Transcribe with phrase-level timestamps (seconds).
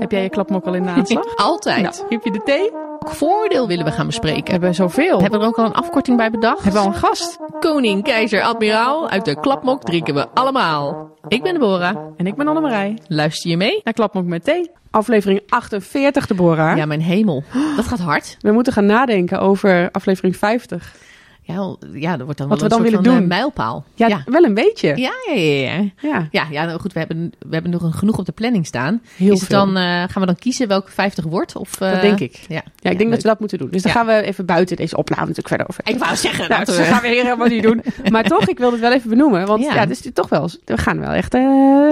[0.00, 1.36] Heb jij je klapmok al in de aanslag?
[1.50, 1.82] Altijd.
[1.82, 2.70] Nou, heb je de thee?
[2.70, 4.44] Welk voordeel willen we gaan bespreken?
[4.44, 5.20] We hebben zoveel.
[5.20, 6.62] Hebben we er ook al een afkorting bij bedacht?
[6.62, 7.38] Hebben we al een gast?
[7.60, 11.10] Koning, keizer, admiraal, uit de klapmok drinken we allemaal.
[11.28, 11.96] Ik ben Deborah.
[12.16, 12.98] En ik ben Annemarij.
[13.06, 13.80] Luister je mee?
[13.84, 14.70] Naar Klapmok met thee.
[14.90, 16.76] Aflevering 48, Deborah.
[16.76, 17.42] Ja, mijn hemel.
[17.76, 18.36] Dat gaat hard.
[18.38, 20.94] We moeten gaan nadenken over aflevering 50.
[21.52, 23.22] Ja, ja dat wordt dan Wat wel we een dan willen doen.
[23.22, 23.84] eh, mijlpaal.
[23.94, 24.22] Ja, ja.
[24.26, 24.88] wel een beetje.
[24.96, 26.28] Ja, ja, ja, ja.
[26.30, 29.02] Ja, Ja, nou goed, we hebben, we hebben nog genoeg op de planning staan.
[29.16, 29.58] heel Is het veel.
[29.58, 31.56] dan, eh, gaan we dan kiezen welke 50 wordt?
[31.56, 32.40] Of, eh, dat denk ik.
[32.48, 33.70] Ja, Ja, ik denk dat we dat moeten doen.
[33.70, 33.90] Dus Ja.
[33.90, 35.82] gaan we even buiten deze opname natuurlijk verder over.
[35.88, 37.82] Ik wou zeggen, Nou, dat we- gaan we hier helemaal niet doen.
[38.10, 39.46] Maar toch, ik wil het wel even benoemen.
[39.46, 41.42] Want ja, het is toch wel, we gaan wel echt eh,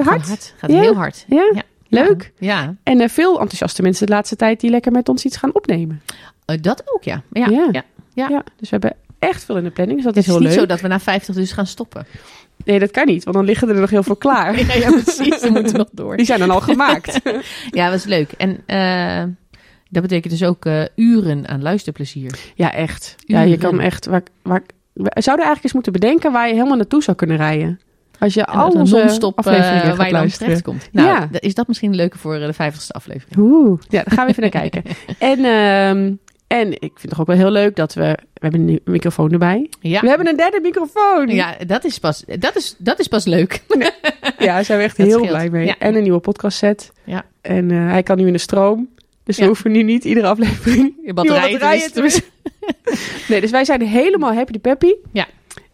[0.07, 0.27] hard.
[0.27, 1.25] Gaat, heel hard.
[1.29, 1.63] Ja, Ja.
[1.89, 2.33] leuk.
[2.39, 5.55] Ja, En eh, veel enthousiaste mensen de laatste tijd die lekker met ons iets gaan
[5.55, 6.03] opnemen.
[6.45, 7.23] Eh, dat ook, ja.
[7.33, 7.69] Ja, Ja.
[7.73, 7.83] ja.
[8.15, 8.29] ja.
[8.29, 9.97] Ja, dus we hebben echt veel in de planning.
[10.03, 10.61] Dus dat Het is is heel niet leuk.
[10.61, 12.07] zo dat we na 50 dus gaan stoppen.
[12.65, 14.59] Nee, dat kan niet, want dan liggen er nog heel veel klaar.
[14.67, 15.41] Ja, ja precies.
[15.41, 16.17] We moeten nog door.
[16.17, 17.21] Die zijn dan al gemaakt.
[17.71, 18.33] Ja, dat is leuk.
[18.33, 19.23] En eh,
[19.91, 22.39] dat betekent dus ook eh, uren aan luisterplezier.
[22.55, 23.15] Ja, echt.
[23.19, 24.07] Ja, je kan echt.
[24.07, 27.81] Waar, waar, we zouden eigenlijk eens moeten bedenken waar je helemaal naartoe zou kunnen rijden.
[28.19, 30.89] Als je al onze non-stop afleveringen waar je dan terecht komt.
[30.93, 31.29] Nou, Ja.
[31.33, 33.37] is dat misschien leuker voor de 50ste aflevering?
[33.39, 34.83] Oeh, ja, daar gaan we even naar kijken.
[35.19, 36.13] En, ehm,
[36.49, 38.19] en ik vind het toch ook wel heel leuk dat we...
[38.33, 39.69] We hebben een microfoon erbij.
[39.81, 40.01] Ja.
[40.01, 41.29] We hebben een derde microfoon.
[41.29, 43.61] Ja, dat is pas, dat is, dat is pas leuk.
[44.39, 45.31] Ja, daar zijn we echt Dat heel scheelt.
[45.31, 45.67] blij mee.
[45.67, 45.75] Ja.
[45.79, 46.93] En een nieuwe podcast set.
[47.05, 47.25] Ja.
[47.41, 48.89] En eh, hij kan nu in de stroom.
[49.25, 52.29] Dus we hoeven nu niet iedere aflevering Je batterijen, te wisselen.
[53.29, 54.93] Nee, dus wij zijn helemaal happy de peppy.
[55.13, 55.27] Ja.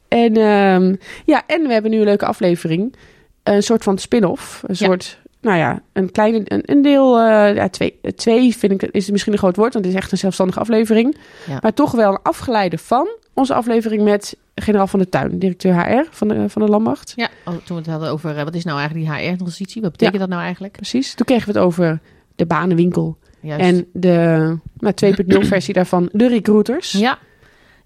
[0.08, 2.94] En, ehm, ja, en we hebben nu een leuke aflevering.
[3.42, 4.62] Een soort van spin-off.
[4.66, 8.90] Een soort, nou ja, een kleine, een, een deel, eh, ja, twee, twee vind ik,
[8.90, 11.16] is misschien een groot woord, want het is echt een zelfstandige aflevering.
[11.46, 11.58] Ja.
[11.60, 16.06] Maar toch wel een afgeleide van onze aflevering met generaal van de Tuin, directeur HR
[16.10, 17.12] van de, van de Landmacht.
[17.16, 19.82] Ja, oh, toen we het hadden over, eh, wat is nou eigenlijk die HR-transitie?
[19.82, 20.72] Wat betekent dat nou eigenlijk?
[20.72, 21.14] Precies.
[21.14, 22.00] Toen kregen we het over
[22.34, 23.64] de banenwinkel Juist.
[23.64, 24.94] en de nou,
[25.42, 26.92] 2.0 versie daarvan, de recruiters.
[26.92, 27.18] Ja.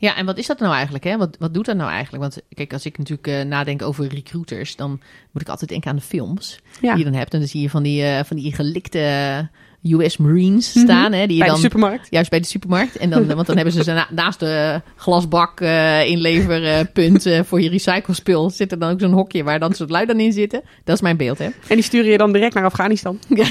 [0.01, 1.05] Ja, en wat is dat nou eigenlijk?
[1.05, 1.17] Hè?
[1.17, 2.23] Wat, wat doet dat nou eigenlijk?
[2.23, 4.91] Want kijk, als ik natuurlijk eh, nadenk over recruiters, dan
[5.33, 6.91] moet ik altijd denken aan de films Ja.
[6.95, 7.33] die je dan hebt.
[7.33, 9.49] En dan zie je van die, eh, van die gelikte
[9.83, 10.85] US Marines Mhm.
[10.85, 12.07] staan, hè, die je Bij dan de supermarkt.
[12.11, 12.97] juist bij de supermarkt.
[12.97, 17.61] En dan, want dan hebben ze ze na- naast de glasbak eh inleverpunt eh, voor
[17.61, 20.63] je recyclespul zit er dan ook zo'n hokje waar dan soort lui dan in zitten.
[20.85, 21.45] Dat is mijn beeld, hè?
[21.45, 23.19] En die sturen je dan direct naar Afghanistan.
[23.37, 23.47] Ja,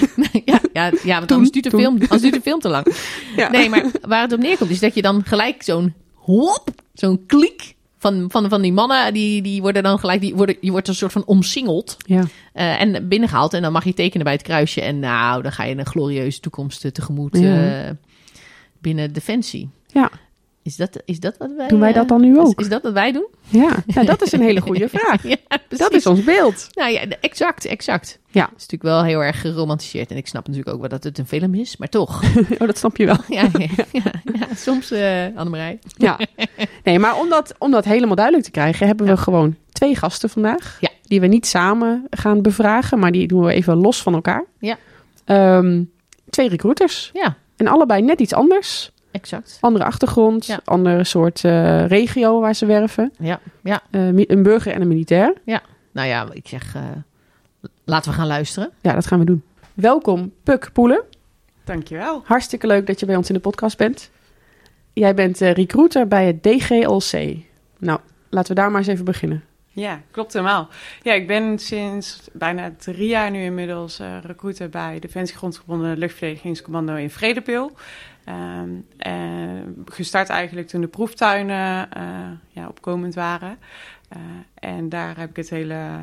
[0.45, 1.79] ja, ja, ja want Toen, anders duurt, de toen.
[1.79, 2.95] film, anders duurt de film te lang.
[3.35, 3.49] Ja.
[3.49, 5.93] Nee, maar waar het op neerkomt is dat je dan gelijk zo'n
[6.27, 10.55] hop, zo'n kliek van, van, van die mannen, die, die worden dan gelijk, die worden,
[10.61, 12.23] je wordt een soort van omsingeld Ja.
[12.53, 13.53] eh, en binnengehaald.
[13.53, 14.81] En dan mag je tekenen bij het kruisje.
[14.81, 17.85] En nou, dan ga je een glorieuze toekomst eh, tegemoet Ja.
[17.85, 17.91] eh,
[18.81, 19.69] binnen Defensie.
[19.87, 20.11] Ja.
[20.67, 22.59] Is dat, is dat wat wij Doen wij eh, dat dan nu Is, ook?
[22.59, 23.27] is dat wat wij doen?
[23.47, 25.27] Ja, nou, dat is een hele goede vraag.
[25.27, 25.35] Ja,
[25.67, 26.67] Dat is ons beeld.
[26.73, 28.19] Nou ja, exact, exact.
[28.27, 28.41] Ja.
[28.41, 30.11] Het is natuurlijk wel heel erg geromantiseerd.
[30.11, 32.23] En ik snap natuurlijk ook wel dat het een film is, maar toch.
[32.59, 33.17] Oh, dat snap je wel.
[33.27, 33.49] ja,
[33.91, 34.01] ja,
[34.33, 35.79] ja, soms, eh Annemarij.
[35.97, 36.19] Ja.
[36.83, 40.29] Nee, maar om dat, om dat helemaal duidelijk te krijgen, hebben we gewoon twee gasten
[40.29, 40.77] vandaag.
[40.79, 40.89] Ja.
[41.03, 44.45] Die we niet samen gaan bevragen, maar die doen we even los van elkaar.
[44.59, 44.77] Ja.
[45.25, 45.83] Ehm,
[46.29, 47.09] twee recruiters.
[47.13, 48.91] Ja, En allebei net iets anders.
[49.17, 49.57] Exact.
[49.61, 50.59] Andere achtergrond, Ja.
[50.65, 53.11] andere soort eh, regio waar ze werven.
[53.19, 53.81] Ja, ja.
[53.91, 55.33] Eh, een burger en een militair.
[55.91, 56.81] Nou ja, ik zeg, eh,
[57.85, 58.69] laten we gaan luisteren.
[58.81, 59.43] Ja, dat gaan we doen.
[59.73, 61.03] Welkom, Puk Poelen.
[61.63, 62.21] Dankjewel.
[62.25, 64.09] Hartstikke leuk dat je bij ons in de podcast bent.
[64.93, 67.35] Jij bent eh, recruiter bij het DGLC.
[67.79, 69.43] Nou, laten we daar maar eens even beginnen.
[69.79, 70.67] Ja, klopt helemaal.
[71.01, 76.95] Ja, ik ben sinds bijna drie jaar nu inmiddels eh recruiter bij Defensie Grondgebonden Luchtverdedigingscommando
[76.95, 77.71] in Vredepil.
[78.23, 79.13] Ehm, eh,
[79.85, 82.03] gestart eigenlijk toen de proeftuinen eh,
[82.49, 83.57] ja, opkomend waren.
[84.53, 85.99] En daar heb ik het hele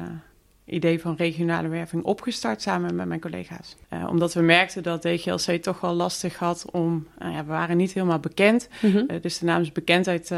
[0.65, 3.77] idee van regionale werving opgestart samen met mijn collega's.
[4.09, 7.07] Omdat we merkten dat DGLC toch wel lastig had om...
[7.19, 8.69] ja, we waren niet helemaal bekend.
[8.83, 10.29] Eh, dus de naamsbekendheid,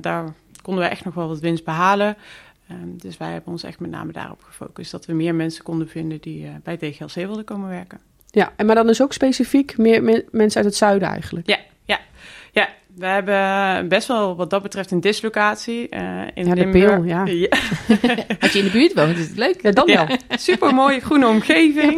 [0.00, 2.16] daar konden we echt nog wel wat winst behalen.
[2.68, 4.90] Ehm, dus wij hebben ons echt met name daarop gefocust.
[4.90, 7.98] Dat we meer mensen konden vinden die eh, bij DGLC wilden komen werken.
[8.30, 11.46] Ja, en maar dan dus ook specifiek meer me- mensen uit het zuiden eigenlijk.
[11.46, 11.98] Ja, ja,
[12.52, 12.68] ja.
[12.94, 15.88] We hebben best wel wat dat betreft een dislocatie.
[15.88, 16.94] eh in Ja, de Limburg.
[16.94, 17.20] Peel, ja.
[18.40, 19.62] Als je in de buurt woont, is het leuk.
[19.62, 20.06] Ja, dan wel.
[20.28, 21.96] Ja, super mooie groene omgeving.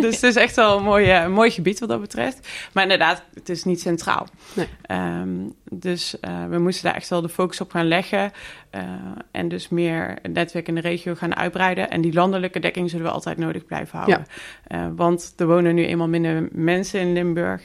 [0.00, 2.48] dus het is echt wel een mooi, mooi gebied wat dat betreft.
[2.72, 4.26] Maar inderdaad, het is niet centraal.
[4.54, 4.66] Nee.
[4.82, 5.38] Ehm,
[5.74, 8.32] dus eh, we moesten daar echt wel de focus op gaan leggen.
[8.70, 8.82] eh,
[9.30, 11.90] en dus meer het netwerk in de regio gaan uitbreiden.
[11.90, 14.26] En die landelijke dekking zullen we altijd nodig blijven houden.
[14.66, 17.62] Eh, want er wonen nu eenmaal minder mensen in Limburg.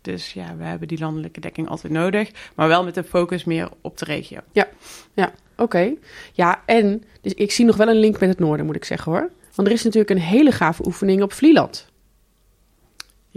[0.00, 2.30] dus ja, we hebben die landelijke dekking altijd nodig.
[2.54, 4.38] Maar wel met de focus meer op de regio.
[5.56, 5.94] Oké.
[6.32, 9.12] Ja, en dus ik zie nog wel een link met het noorden, moet ik zeggen
[9.12, 9.30] hoor.
[9.54, 11.86] Want er is natuurlijk een hele gave oefening op Vlieland.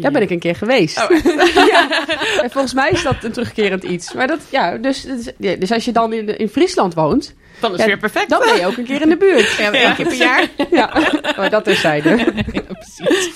[0.01, 0.97] Daar ben ik een keer geweest.
[0.97, 1.09] Oh,
[1.71, 2.05] ja.
[2.43, 4.13] En volgens mij is dat een terugkerend iets.
[4.13, 5.01] Maar dat, ja, dus,
[5.37, 8.29] dus, dus als je dan in, in Friesland woont, Dan is Ja, weer perfect.
[8.29, 9.51] dan ben je ook een keer in de buurt.
[9.57, 10.47] Ja, één keer per jaar.
[10.71, 10.91] Ja,
[11.37, 12.09] maar dat terzijde.
[12.51, 13.31] Ja, precies.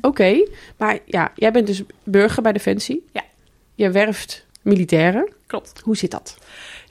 [0.00, 0.46] Oké,
[0.78, 3.04] maar ja, jij bent dus burger bij Defensie.
[3.12, 3.22] Ja.
[3.74, 5.32] Je werft militairen.
[5.46, 5.80] Klopt.
[5.82, 6.36] Hoe zit dat?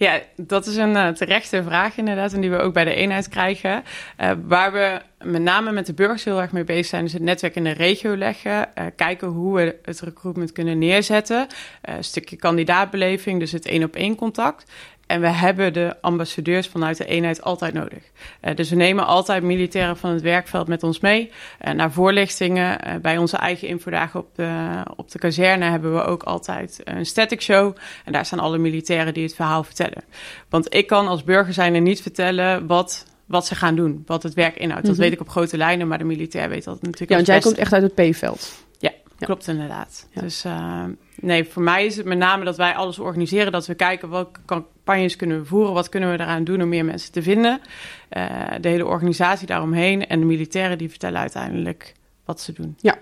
[0.03, 2.33] Ja, dat is een eh, terechte vraag inderdaad.
[2.33, 3.83] En die we ook bij de eenheid krijgen.
[4.17, 7.21] Eh, waar we met name met de burgers heel erg mee bezig zijn, is het
[7.21, 8.75] netwerk in de regio leggen.
[8.75, 11.47] eh, kijken hoe we het recruitment kunnen neerzetten.
[11.81, 14.71] Een stukje kandidaatbeleving, dus het één op één contact.
[15.13, 18.03] En we hebben de ambassadeurs vanuit de eenheid altijd nodig.
[18.39, 21.31] Eh, dus we nemen altijd militairen van het werkveld met ons mee.
[21.59, 22.81] Eh, naar voorlichtingen.
[22.81, 27.05] Eh, bij onze eigen infodagen op de, op de kazerne hebben we ook altijd een
[27.05, 27.75] static show.
[28.05, 30.03] En daar staan alle militairen die het verhaal vertellen.
[30.49, 34.03] Want ik kan als burger zijn er niet vertellen wat, wat ze gaan doen.
[34.05, 34.85] Wat het werk inhoudt.
[34.85, 35.03] Dat Mhm.
[35.03, 37.49] weet ik op grote lijnen, maar de militair weet dat natuurlijk Ja, want jij beste.
[37.49, 38.53] komt echt uit het P-veld.
[38.79, 38.91] Ja.
[39.19, 40.07] Klopt inderdaad.
[40.11, 40.21] Ja.
[40.21, 40.83] Dus eh,
[41.23, 43.51] nee, voor mij is het met name dat wij alles organiseren.
[43.51, 45.73] Dat we kijken welke campagnes kunnen we voeren.
[45.73, 47.61] Wat kunnen we eraan doen om meer mensen te vinden.
[48.09, 48.25] Eh,
[48.61, 50.07] de hele organisatie daaromheen.
[50.07, 51.93] En de militairen die vertellen uiteindelijk
[52.25, 52.75] wat ze doen.
[52.79, 52.97] Ja.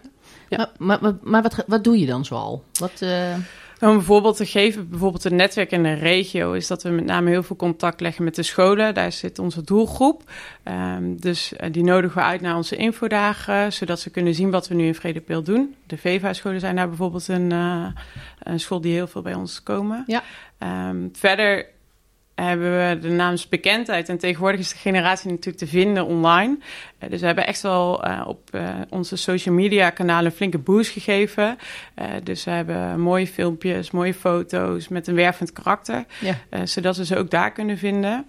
[0.49, 2.63] Maar, maar, maar, maar wat, wat doe je dan zoal?
[2.79, 3.33] Wat, eh,
[3.81, 7.05] Om een voorbeeld te geven, bijvoorbeeld het netwerk in de regio, is dat we met
[7.05, 8.93] name heel veel contact leggen met de scholen.
[8.93, 10.31] Daar zit onze doelgroep.
[10.63, 14.67] Ehm, dus eh, die nodigen we uit naar onze infodagen, zodat ze kunnen zien wat
[14.67, 15.75] we nu in Vredepeel doen.
[15.87, 17.85] De VEVA-scholen zijn daar bijvoorbeeld een, eh,
[18.39, 20.03] een school die heel veel bij ons komen.
[20.07, 20.23] Ja.
[20.57, 21.65] Ehm, verder
[22.35, 24.09] hebben we de naamsbekendheid.
[24.09, 26.57] En tegenwoordig is de generatie natuurlijk te vinden online.
[26.97, 30.57] Eh, dus we hebben echt wel eh, op eh, onze social media kanalen een flinke
[30.57, 31.57] boost gegeven.
[32.23, 36.05] Dus we hebben mooie filmpjes, mooie foto's met een wervend karakter.
[36.19, 36.65] ja.
[36.65, 38.25] zodat we ze ook daar kunnen vinden.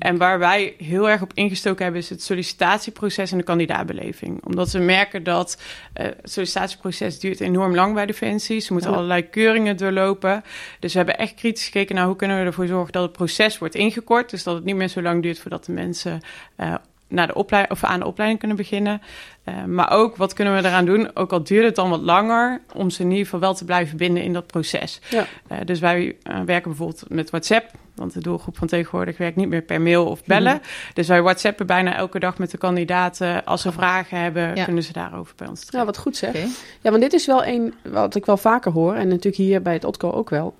[0.00, 4.44] En waar wij heel erg op ingestoken hebben, is het sollicitatieproces en de kandidaatbeleving.
[4.44, 5.62] Omdat we merken dat
[5.92, 8.60] eh, het sollicitatieproces duurt enorm lang bij Defensie.
[8.60, 8.96] Ze moeten Ja.
[8.96, 10.44] allerlei keuringen doorlopen.
[10.78, 13.58] Dus we hebben echt kritisch gekeken naar hoe kunnen we ervoor zorgen dat het proces
[13.58, 14.30] wordt ingekort.
[14.30, 16.20] Dus dat het niet meer zo lang duurt voordat de mensen
[16.56, 16.74] eh,
[17.08, 19.02] naar de opleiding, of aan de opleiding kunnen beginnen.
[19.50, 21.16] Eh, maar ook, wat kunnen we eraan doen?
[21.16, 23.96] Ook al duurt het dan wat langer, om ze in ieder geval wel te blijven
[23.96, 25.00] binden in dat proces.
[25.10, 25.26] Ja.
[25.48, 27.70] Eh, dus wij eh, werken bijvoorbeeld met WhatsApp.
[27.94, 30.54] Want de doelgroep van tegenwoordig werkt niet meer per mail of bellen.
[30.54, 30.92] Mhm.
[30.94, 33.44] Dus wij WhatsAppen bijna elke dag met de kandidaten.
[33.44, 34.64] Als ze vragen hebben, Ja.
[34.64, 35.76] kunnen ze daarover bij ons terecht.
[35.78, 36.34] Ja, wat goed zeg.
[36.80, 38.94] Ja, want dit is wel een wat ik wel vaker hoor.
[38.94, 40.54] En natuurlijk hier bij het OTCO ook wel.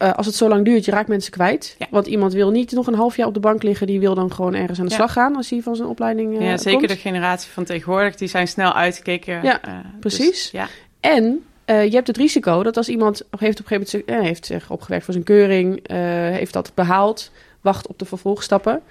[0.00, 1.74] Eh, als het zo lang duurt, je raakt mensen kwijt.
[1.78, 1.86] Ja.
[1.90, 3.86] Want iemand wil niet nog een half jaar op de bank liggen.
[3.86, 4.96] Die wil dan gewoon ergens aan de Ja.
[4.96, 6.88] slag gaan als hij van zijn opleiding eh ja, zeker komt.
[6.90, 8.14] de generatie van tegenwoordig.
[8.16, 9.42] Die zijn snel uitgekeken.
[9.42, 10.26] Ja, eh, precies.
[10.26, 10.66] Dus, ja,
[11.00, 14.70] En je hebt het risico dat als iemand heeft op een gegeven moment heeft zich
[14.70, 15.80] opgewerkt voor zijn keuring,
[16.32, 17.30] heeft dat behaald,
[17.60, 18.82] wacht op de vervolgstappen.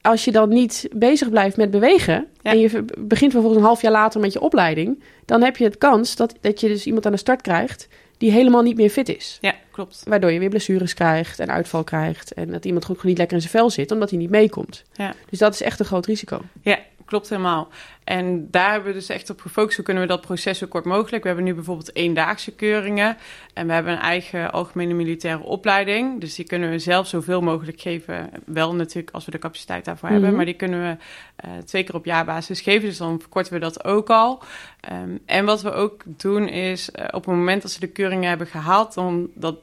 [0.00, 2.50] Als je dan niet bezig blijft met bewegen Ja.
[2.50, 5.78] en je begint vervolgens een half jaar later met je opleiding, dan heb je het
[5.78, 7.88] kans dat, dat je dus iemand aan de start krijgt
[8.18, 9.38] die helemaal niet meer fit is.
[9.40, 10.02] ja, klopt.
[10.08, 12.32] Waardoor je weer blessures krijgt en uitval krijgt.
[12.32, 14.84] En dat iemand gewoon niet lekker in zijn vel zit, omdat hij niet meekomt.
[14.92, 15.14] Ja.
[15.30, 16.40] Dus dat is echt een groot risico.
[16.62, 17.68] Ja, klopt helemaal.
[18.04, 19.76] En daar hebben we dus echt op gefocust.
[19.76, 21.22] Hoe kunnen we dat proces zo kort mogelijk?
[21.22, 23.16] We hebben nu bijvoorbeeld eendaagse keuringen.
[23.54, 26.20] En we hebben een eigen algemene militaire opleiding.
[26.20, 28.30] Dus die kunnen we zelf zoveel mogelijk geven.
[28.46, 30.18] Wel natuurlijk als we de capaciteit daarvoor Mhm.
[30.18, 30.36] hebben.
[30.36, 30.96] Maar die kunnen we
[31.36, 32.88] eh, twee keer op jaarbasis geven.
[32.88, 34.42] Dus dan verkorten we dat ook al.
[34.80, 38.28] Ehm, en wat we ook doen is, eh, op het moment dat ze de keuringen
[38.28, 38.94] hebben gehaald...
[38.94, 39.56] dan dat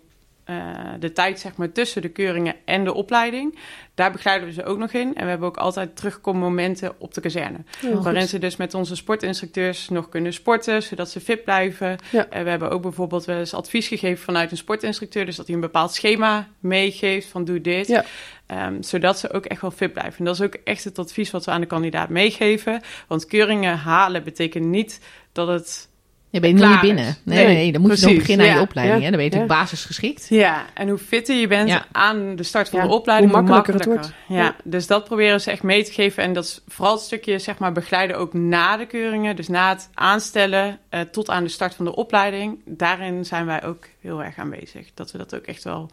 [0.99, 3.59] de tijd zeg maar, tussen de keuringen en de opleiding.
[3.95, 5.15] Daar begeleiden we ze ook nog in.
[5.15, 7.57] En we hebben ook altijd terugkommomenten op de kazerne.
[7.81, 8.29] Ja, waarin goed.
[8.29, 11.97] ze dus met onze sportinstructeurs nog kunnen sporten, zodat ze fit blijven.
[12.11, 12.27] Ja.
[12.29, 15.25] En we hebben ook bijvoorbeeld wel eens advies gegeven vanuit een sportinstructeur.
[15.25, 17.87] Dus dat hij een bepaald schema meegeeft van doe dit.
[17.87, 18.05] Ja.
[18.45, 20.19] Ehm, zodat ze ook echt wel fit blijven.
[20.19, 22.81] En dat is ook echt het advies wat we aan de kandidaat meegeven.
[23.07, 24.99] Want keuringen halen betekent niet
[25.31, 25.89] dat het
[26.31, 27.15] Je bent nog niet binnen.
[27.23, 28.99] Nee, Nee, nee, dan moet je nog beginnen aan je opleiding.
[28.99, 29.09] ja, Hè?
[29.09, 29.59] Dan ben je natuurlijk ja.
[29.61, 30.25] basisgeschikt.
[30.29, 31.85] Ja, en hoe fitter je bent Ja.
[31.91, 34.13] aan de start van Ja, de opleiding, hoe hoe makkelijker het wordt.
[34.27, 36.23] Ja, dus dat proberen ze echt mee te geven.
[36.23, 39.35] En dat is vooral het stukje zeg maar, begeleiden ook na de keuringen.
[39.35, 42.59] Dus na het aanstellen eh, tot aan de start van de opleiding.
[42.65, 44.87] Daarin zijn wij ook heel erg aanwezig.
[44.93, 45.89] Dat we dat ook echt wel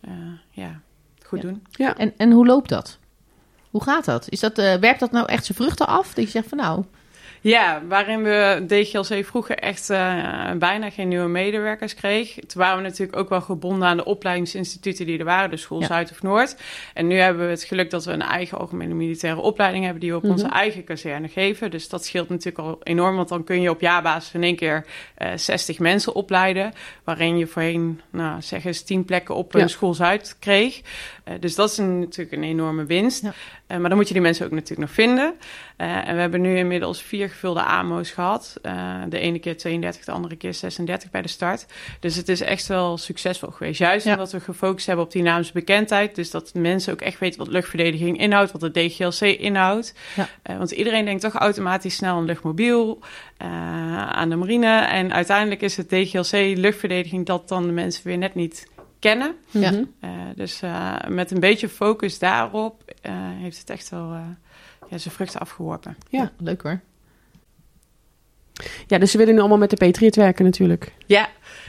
[0.00, 0.10] eh,
[0.50, 0.80] ja,
[1.24, 1.48] goed Ja.
[1.48, 1.62] doen.
[1.70, 1.96] Ja.
[1.96, 2.98] En, en hoe loopt dat?
[3.70, 4.28] Hoe gaat dat?
[4.28, 6.14] Is dat eh, werpt dat nou echt zijn vruchten af?
[6.14, 6.84] Dat je zegt van nou,
[7.40, 12.34] Ja, waarin we DGLC vroeger echt eh, bijna geen nieuwe medewerkers kreeg.
[12.34, 15.80] Toen waren we natuurlijk ook wel gebonden aan de opleidingsinstituten die er waren, dus School
[15.80, 15.86] Ja.
[15.86, 16.56] Zuid of Noord.
[16.94, 20.10] En nu hebben we het geluk dat we een eigen algemene militaire opleiding hebben die
[20.10, 20.32] we op Mhm.
[20.32, 21.70] onze eigen kazerne geven.
[21.70, 24.86] Dus dat scheelt natuurlijk al enorm, want dan kun je op jaarbasis in één keer
[25.14, 26.72] eh 60 mensen opleiden.
[27.04, 29.60] Waarin je voorheen, nou zeg eens, 10 plekken op Ja.
[29.60, 30.80] een School Zuid kreeg.
[31.24, 33.22] Eh, dus dat is een- natuurlijk een enorme winst.
[33.22, 33.32] Ja.
[33.78, 35.34] Maar dan moet je die mensen ook natuurlijk nog vinden.
[35.76, 38.56] En we hebben nu inmiddels vier gevulde AMO's gehad.
[38.62, 41.66] Uh, de ene keer 32, de andere keer 36 bij de start.
[42.00, 43.78] Dus het is echt wel succesvol geweest.
[43.78, 44.12] Juist ja.
[44.12, 46.14] omdat we gefocust hebben op die naamsbekendheid.
[46.14, 49.94] Dus dat mensen ook echt weten wat luchtverdediging inhoudt, wat de DGLC inhoudt.
[50.16, 50.28] Ja.
[50.50, 52.98] Uh, want iedereen denkt toch automatisch snel aan luchtmobiel,
[53.42, 54.78] uh, aan de marine.
[54.78, 58.66] En uiteindelijk is het DGLC luchtverdediging dat dan de mensen weer net niet
[58.98, 59.34] kennen.
[59.50, 59.72] Ja.
[59.72, 64.16] Uh, dus uh, met een beetje focus daarop uh, heeft het echt wel
[64.88, 65.96] ja, zijn vruchten afgeworpen.
[66.08, 66.80] Ja, leuk hoor.
[68.86, 70.92] Ja, dus ze willen nu allemaal met de Patriot werken natuurlijk.
[71.06, 71.28] Ja,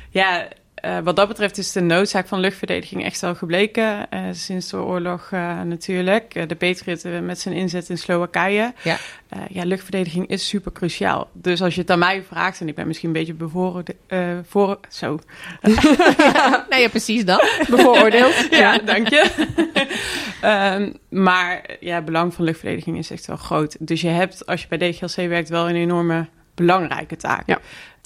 [0.10, 0.48] ja
[0.86, 4.78] uh, wat dat betreft is de noodzaak van luchtverdediging echt wel gebleken uh, sinds de
[4.78, 6.50] oorlog uh, natuurlijk.
[6.50, 8.74] de Patriot met zijn inzet in Slowakije.
[8.84, 8.98] Ja.
[9.50, 11.30] ja, luchtverdediging is super cruciaal.
[11.34, 13.98] Dus als je het aan mij vraagt, en ik ben misschien een beetje bevooroordeeld...
[14.48, 15.20] voor, zo.
[16.34, 17.66] ja, nee, ja, precies dat.
[17.70, 18.48] Bevooroordeeld.
[18.64, 19.48] ja, dank je.
[20.44, 23.76] um, maar ja, het belang van luchtverdediging is echt wel groot.
[23.80, 26.28] Dus je hebt, als je bij DGLC werkt, wel een enorme
[26.60, 27.44] belangrijke taak.
[27.46, 27.60] Ja.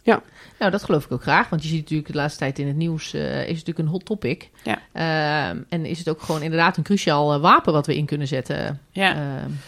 [0.04, 0.22] Ja.
[0.60, 1.50] Nou, dat geloof ik ook graag.
[1.50, 3.14] Want je ziet natuurlijk de laatste tijd in het nieuws...
[3.14, 4.50] Uh, is het natuurlijk een hot topic.
[4.64, 4.80] Ja.
[4.94, 7.74] Uh, en is het ook gewoon inderdaad een cruciaal uh, wapen...
[7.74, 8.80] wat we in kunnen zetten.
[8.92, 9.16] Ja.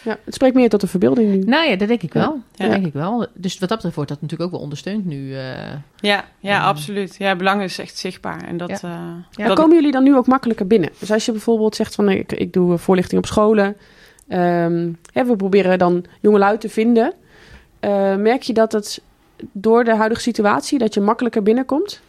[0.02, 1.38] ja, het spreekt meer tot de verbeelding nu.
[1.38, 2.42] Nou ja, dat denk ik wel.
[2.54, 2.64] Ja.
[2.64, 3.26] Dat denk ik wel.
[3.34, 5.36] Dus wat dat betreft wordt dat natuurlijk ook wel ondersteund nu.
[5.96, 7.16] ja, ja absoluut.
[7.18, 8.44] Ja, belang is echt zichtbaar.
[8.44, 8.80] En dat,
[9.30, 9.54] ja.
[9.54, 10.90] komen jullie dan nu ook makkelijker binnen?
[10.98, 12.08] Dus als je bijvoorbeeld zegt van...
[12.08, 13.76] ik, ik doe voorlichting op scholen...
[14.28, 17.14] Um, we proberen dan jongelui te vinden...
[18.16, 19.00] merk je dat het
[19.52, 22.00] door de huidige situatie dat je makkelijker binnenkomt?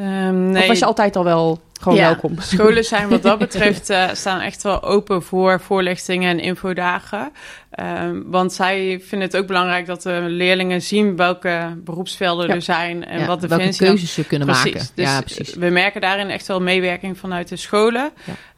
[0.00, 0.62] Um, nee.
[0.62, 2.34] Of was je altijd al wel gewoon welkom?
[2.54, 7.32] Scholen zijn wat dat betreft uh, staan echt wel open voor voorlichtingen en infodagen.
[7.80, 13.04] Um, want zij vinden het ook belangrijk dat de leerlingen zien welke beroepsvelden er zijn
[13.04, 14.72] en ja, wat de welke keuzes ze kunnen precies.
[14.72, 14.88] maken.
[14.94, 15.54] Dus ja, precies.
[15.54, 18.12] we merken daarin echt wel meewerking vanuit de scholen.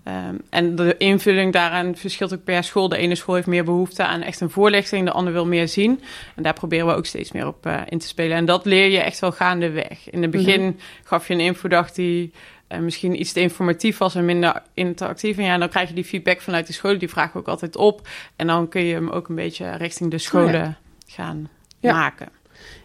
[0.04, 2.88] Um, en de invulling daaraan verschilt ook per school.
[2.88, 6.02] De ene school heeft meer behoefte aan echt een voorlichting, de andere wil meer zien.
[6.36, 8.36] En daar proberen we ook steeds meer op uh, in te spelen.
[8.36, 10.10] En dat leer je echt wel gaandeweg.
[10.10, 10.78] In het begin mm -hmm.
[11.04, 12.32] gaf je een infodag die
[12.72, 15.36] uh, misschien iets te informatief was en minder interactief.
[15.36, 16.98] En ja, dan krijg je die feedback vanuit de scholen.
[16.98, 18.08] Die vragen we ook altijd op.
[18.36, 20.78] En dan kun je hem ook een beetje richting de scholen oh ja.
[21.06, 21.48] gaan
[21.78, 21.92] ja.
[21.92, 22.28] maken.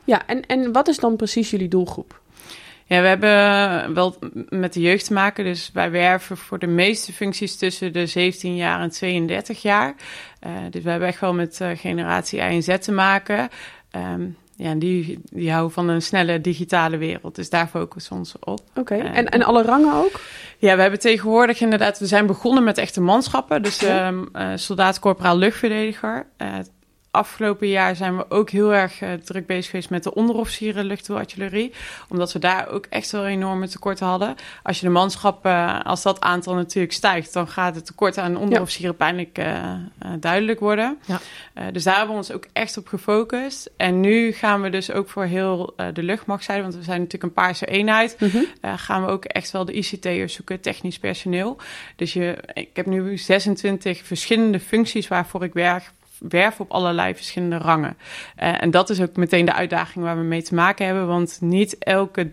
[0.04, 2.22] Ja, en, en wat is dan precies jullie doelgroep?
[2.88, 4.16] Ja, we hebben wel
[4.50, 5.44] met de jeugd te maken.
[5.44, 9.96] Dus wij werven voor de meeste functies tussen de 17 jaar en 32 jaar.
[10.48, 13.50] Uh, dus we hebben echt wel met uh, generatie I en Z te maken.
[13.92, 17.36] Um, ja, die, die houden van een snelle digitale wereld.
[17.36, 18.60] Dus daar focussen we ons op.
[18.70, 19.00] Oké, okay.
[19.00, 20.20] en, en alle rangen ook?
[20.58, 22.00] Ja, we hebben tegenwoordig inderdaad...
[22.00, 23.62] We zijn begonnen met echte manschappen.
[23.62, 26.28] Dus um, soldaat, corporaal, luchtverdediger
[27.16, 31.74] afgelopen jaar zijn we ook heel erg uh, druk bezig geweest met de onderofficieren luchtdoelartillerie.
[32.10, 34.36] Omdat we daar ook echt wel enorme tekorten hadden.
[34.64, 38.38] Als je de manschap, uh, als dat aantal natuurlijk stijgt, dan gaat het tekort aan
[38.38, 39.06] onderofficieren ja.
[39.06, 39.74] pijnlijk uh,
[40.20, 40.98] duidelijk worden.
[41.06, 41.20] Ja.
[41.72, 43.70] dus daar hebben we ons ook echt op gefocust.
[43.78, 47.44] En nu gaan we dus ook voor heel de luchtmachtzijde, want we zijn natuurlijk een
[47.44, 48.78] paarse eenheid, mm -hmm.
[48.78, 51.58] gaan we ook echt wel de ICT'ers zoeken, technisch personeel.
[51.96, 55.92] Dus je, ik heb nu 26 verschillende functies waarvoor ik werk
[56.30, 57.98] werven op allerlei verschillende rangen.
[58.44, 61.08] Uh, en dat is ook meteen de uitdaging waar we mee te maken hebben.
[61.08, 62.32] Want niet elke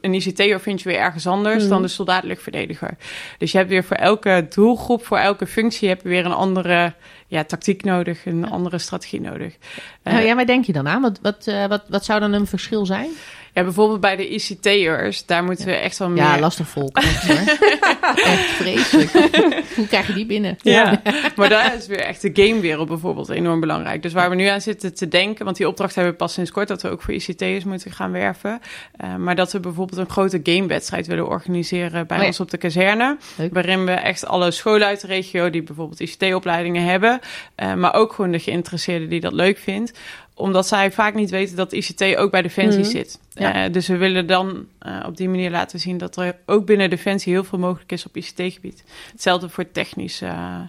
[0.00, 2.96] een ICT'er vind je weer ergens anders dan de soldaat-luchtverdediger.
[3.38, 6.94] Dus je hebt weer voor elke doelgroep, voor elke functie, heb je weer een andere
[7.26, 9.56] ja, tactiek nodig, een andere strategie nodig.
[10.02, 11.02] Nou, ja, waar denk je dan aan?
[11.02, 13.10] Wat, wat, uh, wat, wat zou dan een verschil zijn?
[13.54, 15.70] Ja, bijvoorbeeld bij de ICT'ers, daar moeten ja.
[15.70, 16.22] we echt wel meer...
[16.22, 16.96] Ja, lastig volk.
[16.98, 19.10] echt vreselijk.
[19.76, 20.56] Hoe krijg je die binnen?
[20.62, 21.02] Ja,
[21.36, 24.02] maar daar is weer echt de gamewereld bijvoorbeeld enorm belangrijk.
[24.02, 26.50] Dus waar we nu aan zitten te denken, want die opdracht hebben we pas sinds
[26.50, 28.60] kort, dat we ook voor ICT'ers moeten gaan werven.
[29.04, 32.28] Uh, maar dat we bijvoorbeeld een grote gamewedstrijd willen organiseren bij oh ja.
[32.28, 33.16] ons op de kazerne.
[33.36, 33.54] Leuk.
[33.54, 37.20] Waarin we echt alle scholen uit de regio die bijvoorbeeld ICT-opleidingen hebben,
[37.62, 39.92] uh, maar ook gewoon de geïnteresseerden die dat leuk vindt
[40.34, 42.92] omdat zij vaak niet weten dat ICT ook bij Defensie mm -hmm.
[42.92, 43.18] zit.
[43.32, 43.66] Ja.
[43.66, 46.90] Uh, dus we willen dan uh, op die manier laten zien dat er ook binnen
[46.90, 48.84] Defensie heel veel mogelijk is op ICT-gebied.
[49.12, 50.60] Hetzelfde voor technisch uh,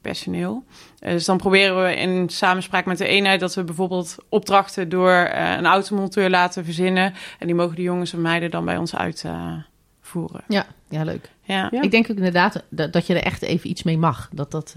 [0.00, 0.64] personeel.
[0.98, 5.66] dus dan proberen we in samenspraak met de eenheid dat we bijvoorbeeld opdrachten door een
[5.66, 7.14] automonteur laten verzinnen.
[7.38, 10.44] En die mogen de jongens en meiden dan bij ons uitvoeren.
[10.48, 11.30] ja, ja, leuk.
[11.42, 11.70] Ja.
[11.70, 14.28] Ik denk ook inderdaad dat, dat je er echt even iets mee mag.
[14.32, 14.74] Dat dat.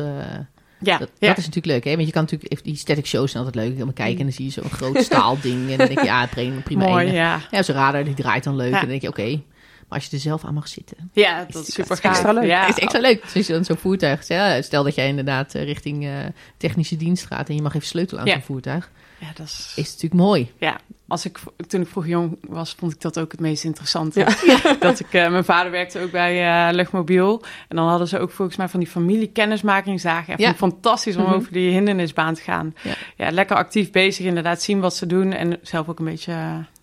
[0.86, 1.28] Ja, dat, ja.
[1.28, 1.96] dat, is natuurlijk leuk, hè?
[1.96, 3.74] Want je kan natuurlijk, die static shows zijn altijd leuk.
[3.74, 5.72] Helemaal kijken en dan zie je zo'n groot staalding.
[5.72, 6.62] En dan denk je, ja, prima.
[6.62, 7.42] prima Mooi, ja.
[7.52, 8.70] Ja, zo'n radar, die draait dan leuk.
[8.70, 8.76] Ja.
[8.76, 9.22] En dan denk je, oké.
[9.22, 9.44] Okay.
[9.88, 11.10] Maar als je er zelf aan mag zitten.
[11.14, 12.46] Ja, dat is super extra leuk.
[12.46, 12.68] Ja.
[12.68, 13.34] is extra leuk.
[13.34, 14.24] Dus je dan zo'n voertuig.
[14.64, 16.12] Stel dat jij inderdaad richting uh,
[16.58, 18.34] technische dienst gaat en je mag even sleutelen aan ja.
[18.34, 18.92] zo'n voertuig.
[19.20, 19.72] Ja, dat is...
[19.76, 20.52] is natuurlijk mooi.
[20.58, 24.26] Ja, als ik, toen ik vroeg jong was, vond ik dat ook het meest interessante.
[24.80, 27.44] Dat ik, uh, mijn vader werkte ook bij uh, Luchtmobiel.
[27.68, 30.34] En dan hadden ze ook volgens mij van die familiekennismakingsdagen.
[30.34, 30.54] Echt ja.
[30.54, 31.34] fantastisch om mhm.
[31.34, 32.76] over die hindernisbaan te gaan.
[32.82, 32.94] Ja.
[33.16, 33.32] ja.
[33.32, 35.34] lekker actief bezig, inderdaad zien wat ze doen.
[35.34, 36.34] En zelf ook een beetje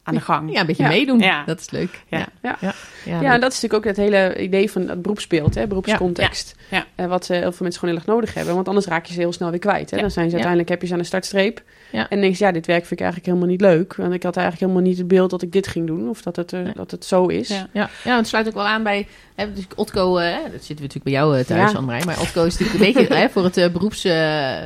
[0.02, 0.52] aan de gang.
[0.52, 1.18] Ja, een beetje meedoen.
[1.18, 1.44] Ja.
[1.44, 2.02] Dat is leuk.
[2.08, 2.56] Ja, ja.
[2.60, 2.74] ja.
[3.04, 3.32] ja.
[3.32, 6.56] en dat is natuurlijk ook het hele idee van het beroepsbeeld, hè, beroepscontext.
[6.70, 6.86] Ja.
[6.96, 8.54] Uh, wat uh, heel veel mensen gewoon heel erg nodig hebben.
[8.54, 9.90] Want anders raak je ze heel snel weer kwijt.
[9.90, 9.98] Hè.
[10.00, 11.62] Dan zijn ze uiteindelijk, heb je ze aan de startstreep.
[11.92, 13.94] En denk je, ja, dit werk vind ik eigenlijk helemaal niet leuk.
[13.94, 16.08] Want ik had eigenlijk helemaal niet het beeld dat ik dit ging doen.
[16.08, 17.48] Of dat het, uh, dat het zo is.
[17.48, 18.16] Ja, ja.
[18.16, 19.06] het sluit ook wel aan bij...
[19.34, 21.80] Hè, dus Otco, dat zitten we natuurlijk bij jou thuis, ja.
[21.80, 24.04] Maar Otco is natuurlijk een beetje hè, voor het beroeps,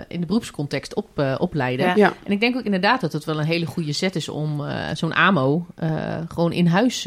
[0.09, 1.87] in de beroepscontext op, opleiden.
[1.97, 4.63] En ik denk ook inderdaad dat het wel een hele goede set is om
[4.95, 5.67] zo'n AMO
[6.29, 7.07] gewoon in huis,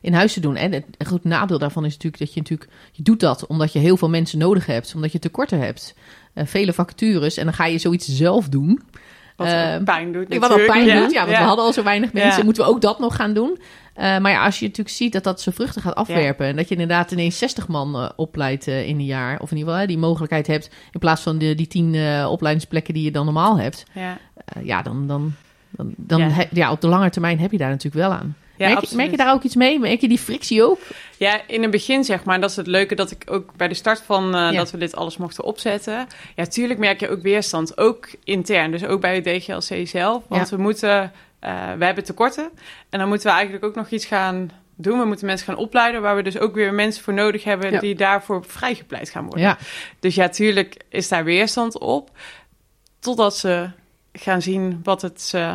[0.00, 0.56] in huis te doen.
[0.56, 3.78] En het groot nadeel daarvan is natuurlijk dat je natuurlijk, je doet dat omdat je
[3.78, 5.94] heel veel mensen nodig hebt, omdat je tekorten hebt,
[6.34, 8.82] vele vacatures en dan ga je zoiets zelf doen.
[9.36, 10.38] Wat uh, pijn doet.
[10.38, 11.00] Wat al pijn ja.
[11.00, 12.44] doet, ja, want we hadden al zo weinig mensen.
[12.44, 13.58] Moeten we ook dat nog gaan doen?
[13.96, 16.46] Uh, maar ja, als je natuurlijk ziet dat dat zijn vruchten gaat afwerpen.
[16.46, 19.40] En dat je inderdaad ineens 60 man uh, opleidt uh, in een jaar.
[19.40, 20.70] Of in ieder geval die mogelijkheid hebt.
[20.92, 23.84] In plaats van de, die 10 opleidingsplekken die je dan normaal hebt.
[23.92, 24.18] Ja,
[24.62, 25.32] ja dan, dan,
[25.70, 26.44] dan, dan ja.
[26.50, 26.70] ja.
[26.70, 28.36] op de lange termijn heb je daar natuurlijk wel aan.
[28.56, 29.78] Ja, merk, je, merk, je, daar ook iets mee?
[29.78, 30.78] Merk je die frictie ook?
[31.16, 32.40] Ja, in het begin zeg maar.
[32.40, 34.96] Dat is het leuke dat ik ook bij de start van uh, dat we dit
[34.96, 36.06] alles mochten opzetten.
[36.34, 37.78] Ja, tuurlijk merk je ook weerstand.
[37.78, 38.70] Ook intern.
[38.70, 40.22] Dus ook bij het DGLC zelf.
[40.28, 41.12] Want we moeten,
[41.44, 42.50] uh, we hebben tekorten.
[42.90, 44.98] En dan moeten we eigenlijk ook nog iets gaan doen.
[44.98, 47.94] We moeten mensen gaan opleiden, waar we dus ook weer mensen voor nodig hebben die
[47.94, 49.40] daarvoor vrijgepleit gaan worden.
[49.40, 49.58] Ja.
[50.00, 52.10] Dus ja, tuurlijk is daar weerstand op.
[52.98, 53.70] Totdat ze
[54.12, 55.54] gaan zien wat het uh,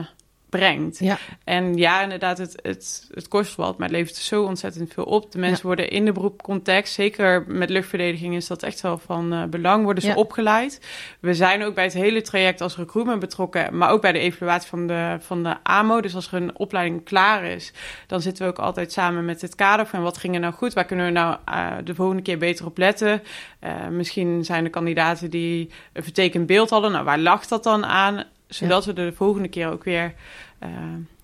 [0.51, 0.99] brengt.
[0.99, 1.17] Ja.
[1.43, 5.31] En ja, inderdaad, het, het, het kost wat, maar het levert zo ontzettend veel op.
[5.31, 9.43] De mensen worden in de beroepcontext, zeker met luchtverdediging is dat echt wel van uh,
[9.43, 10.81] belang, worden ze opgeleid.
[11.19, 14.69] We zijn ook bij het hele traject als recruitment betrokken, maar ook bij de evaluatie
[14.69, 16.01] van de, van de AMO.
[16.01, 17.73] Dus als er een opleiding klaar is,
[18.07, 20.73] dan zitten we ook altijd samen met het kader van wat ging er nou goed,
[20.73, 23.21] waar kunnen we nou uh, de volgende keer beter op letten.
[23.63, 26.91] Uh, misschien zijn er kandidaten die een vertekend beeld hadden.
[26.91, 28.23] Nou, waar lag dat dan aan?
[28.55, 30.13] Zodat we de volgende keer ook weer
[30.63, 30.69] uh,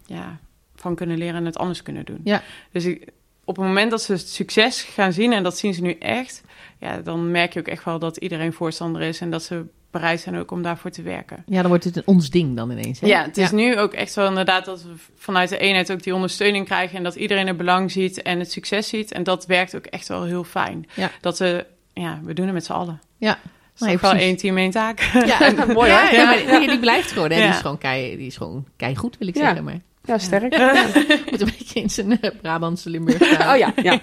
[0.06, 0.40] ja,
[0.76, 2.22] van kunnen leren en het anders kunnen doen.
[2.24, 2.44] Ja.
[2.72, 3.10] Dus ik,
[3.44, 6.44] op het moment dat ze het succes gaan zien, en dat zien ze nu echt,
[6.80, 10.20] ja, dan merk je ook echt wel dat iedereen voorstander is en dat ze bereid
[10.20, 11.44] zijn ook om daarvoor te werken.
[11.46, 13.00] Ja, dan wordt het een ons ding dan ineens.
[13.00, 13.08] Hè?
[13.08, 16.16] Ja, het is nu ook echt wel inderdaad dat we vanuit de eenheid ook die
[16.16, 19.12] ondersteuning krijgen en dat iedereen het belang ziet en het succes ziet.
[19.12, 20.90] En dat werkt ook echt wel heel fijn.
[20.94, 21.12] Ja.
[21.22, 23.02] Dat we, ja, we doen het met z'n allen.
[23.18, 23.40] Ja,
[23.78, 25.00] Nee, wel één team, één taak.
[25.26, 26.14] Ja, mooi hoor.
[26.14, 27.32] Ja, maar die, blijft gewoon.
[27.32, 27.42] Hè.
[27.42, 29.64] Die is gewoon kei, die is gewoon kei goed, wil ik zeggen.
[29.64, 29.80] Maar.
[30.04, 30.58] Ja, sterk.
[31.32, 33.54] Moet een beetje in zijn uh, Brabantse Limburg staan.
[33.54, 34.00] Oh ja, ja.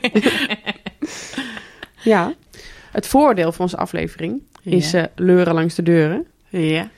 [2.03, 2.35] ja.
[2.91, 6.27] Het voordeel van onze aflevering is uh, leuren langs de deuren.
[6.49, 6.89] Ja.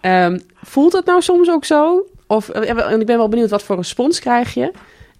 [0.00, 2.06] Um, voelt het nou soms ook zo?
[2.26, 4.72] Of, uh, ik ben wel benieuwd, wat voor respons krijg je?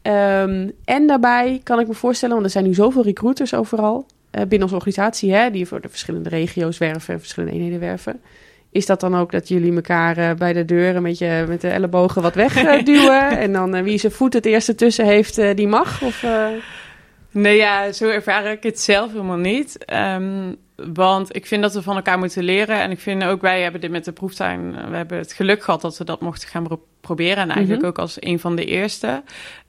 [0.03, 4.07] Um, en daarbij kan ik me voorstellen, want er zijn nu zoveel recruiters overal.
[4.31, 8.21] Eh, binnen onze organisatie, hè, die voor de verschillende regio's werven en verschillende eenheden werven.
[8.71, 11.69] Is dat dan ook dat jullie elkaar uh, bij de deuren met, je, met de
[11.69, 13.29] ellebogen wat wegduwen?
[13.38, 16.03] en dan uh, wie zijn voet het eerste tussen heeft, die mag?
[16.03, 16.25] Of,
[17.31, 19.79] Nee, ja, zo ervaar ik het zelf helemaal niet.
[19.93, 20.57] Um,
[20.95, 22.81] want ik vind dat we van elkaar moeten leren.
[22.81, 24.91] En ik vind ook, wij hebben dit met de proeftuin...
[24.91, 26.67] we hebben het geluk gehad dat we dat mochten gaan
[27.01, 27.43] proberen.
[27.43, 27.91] En eigenlijk mhm.
[27.91, 29.23] ook als een van de eerste.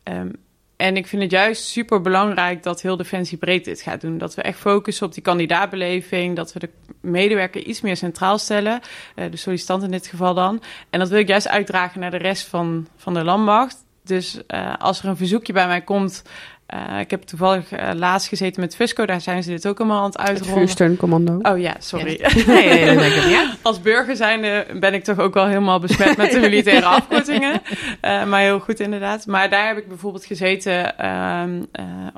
[0.04, 0.36] Um,
[0.80, 4.18] en ik vind het juist super belangrijk dat heel Defensie breed dit gaat doen.
[4.18, 6.36] Dat we echt focussen op die kandidaatbeleving.
[6.36, 6.70] Dat we de
[7.02, 8.82] medewerker iets meer centraal stellen.
[9.15, 10.62] Uh, de sollicitant in dit geval dan.
[10.89, 13.78] En dat wil ik juist uitdragen naar de rest van, van de landmacht.
[14.04, 16.24] Dus uh, als er een verzoekje bij mij komt
[16.73, 19.99] uh, ik heb toevallig uh, laatst gezeten met Fusco, daar zijn ze dit ook allemaal
[19.99, 20.67] aan het uitrollen.
[20.67, 21.39] Het Commando.
[21.41, 22.19] Oh ja, sorry.
[22.47, 23.53] Nee, nee, nee, ja.
[23.62, 27.62] Als burger zijnde ben ik toch ook wel helemaal besmet met de militaire afkortingen.
[28.01, 29.25] Uh, maar heel goed inderdaad.
[29.25, 31.63] Maar daar heb ik bijvoorbeeld gezeten ehm,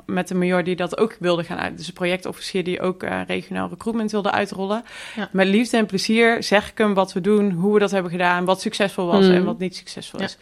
[0.06, 1.76] met een major die dat ook wilde gaan uit.
[1.76, 4.84] Dus een projectofficier die ook regionaal recruitment wilde uitrollen.
[5.16, 5.28] Ja.
[5.32, 8.44] Met liefde en plezier zeg ik hem wat we doen, hoe we dat hebben gedaan,
[8.44, 9.34] wat succesvol was mm.
[9.34, 10.38] en wat niet succesvol is.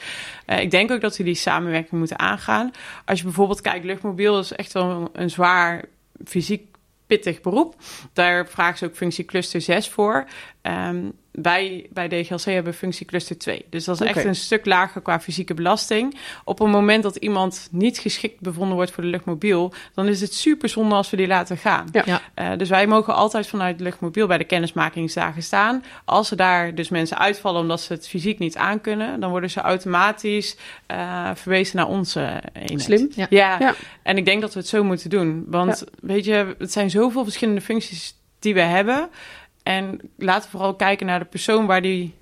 [0.58, 2.70] Ik denk ook dat we die samenwerking moeten aangaan.
[3.04, 5.84] Als je bijvoorbeeld kijkt, luchtmobiel is echt wel een zwaar
[6.24, 6.70] fysiek
[7.06, 7.74] pittig beroep.
[8.12, 10.26] Daar vragen ze ook functie cluster 6 voor.
[10.62, 13.64] Um, wij bij DGLC hebben functie cluster 2.
[13.70, 16.18] Dus dat is echt een stuk lager qua fysieke belasting.
[16.44, 20.34] Op het moment dat iemand niet geschikt bevonden wordt voor de luchtmobiel, dan is het
[20.34, 21.88] super zonde als we die laten gaan.
[21.92, 22.20] Ja.
[22.38, 25.84] Uh, dus wij mogen altijd vanuit de luchtmobiel bij de kennismakingsdagen staan.
[26.04, 29.60] Als er daar dus mensen uitvallen omdat ze het fysiek niet aankunnen, dan worden ze
[29.60, 30.56] automatisch
[30.90, 32.82] uh, verwezen naar onze eenheid.
[32.82, 33.10] Slim.
[33.14, 33.26] Ja.
[33.30, 33.74] ja.
[34.02, 35.44] En ik denk dat we het zo moeten doen.
[35.46, 39.08] Want weet je, het zijn zoveel verschillende functies die we hebben.
[39.62, 42.14] En laten we vooral kijken naar de persoon waar die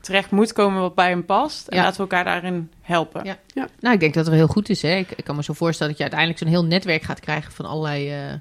[0.00, 1.68] terecht moet komen wat bij hem past.
[1.68, 3.24] En laten we elkaar daarin helpen.
[3.24, 3.38] Ja.
[3.54, 3.68] ja.
[3.80, 4.82] Nou, ik denk dat het heel goed is.
[4.82, 4.96] Hè?
[4.96, 7.64] Ik, ik, kan me zo voorstellen dat je uiteindelijk zo'n heel netwerk gaat krijgen van
[7.64, 8.34] allerlei uh,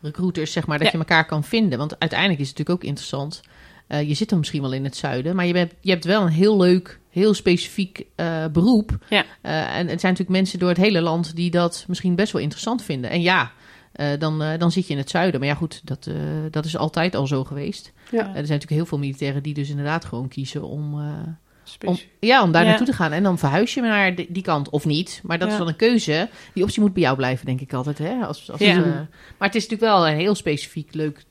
[0.00, 1.78] recruiters, zeg maar, dat je elkaar kan vinden.
[1.78, 3.40] Want uiteindelijk is het natuurlijk ook interessant.
[3.88, 6.22] Uh, je zit dan misschien wel in het zuiden, maar je, bent, je hebt wel
[6.22, 8.98] een heel leuk, heel specifiek uh, beroep.
[9.08, 9.24] Ja.
[9.42, 12.82] en het zijn natuurlijk mensen door het hele land die dat misschien best wel interessant
[12.82, 13.10] vinden.
[13.10, 13.52] En ja,
[13.96, 15.40] uh, dan, uh, dan zit je in het zuiden.
[15.40, 16.14] Maar ja, goed, dat, uh,
[16.50, 17.92] dat is altijd al zo geweest.
[18.10, 18.18] Ja.
[18.18, 20.94] er zijn natuurlijk heel veel militairen die dus inderdaad gewoon kiezen om,
[21.84, 22.68] om, ja, om daar ja.
[22.68, 23.12] naartoe te gaan.
[23.12, 25.20] En dan verhuis je naar die, die kant of niet.
[25.22, 25.52] Maar dat ja.
[25.52, 26.28] is dan een keuze.
[26.54, 27.98] Die optie moet bij jou blijven, denk ik altijd.
[27.98, 28.14] Hè?
[28.24, 28.84] Als, als het,
[29.38, 31.24] maar het is natuurlijk wel een heel specifiek leuk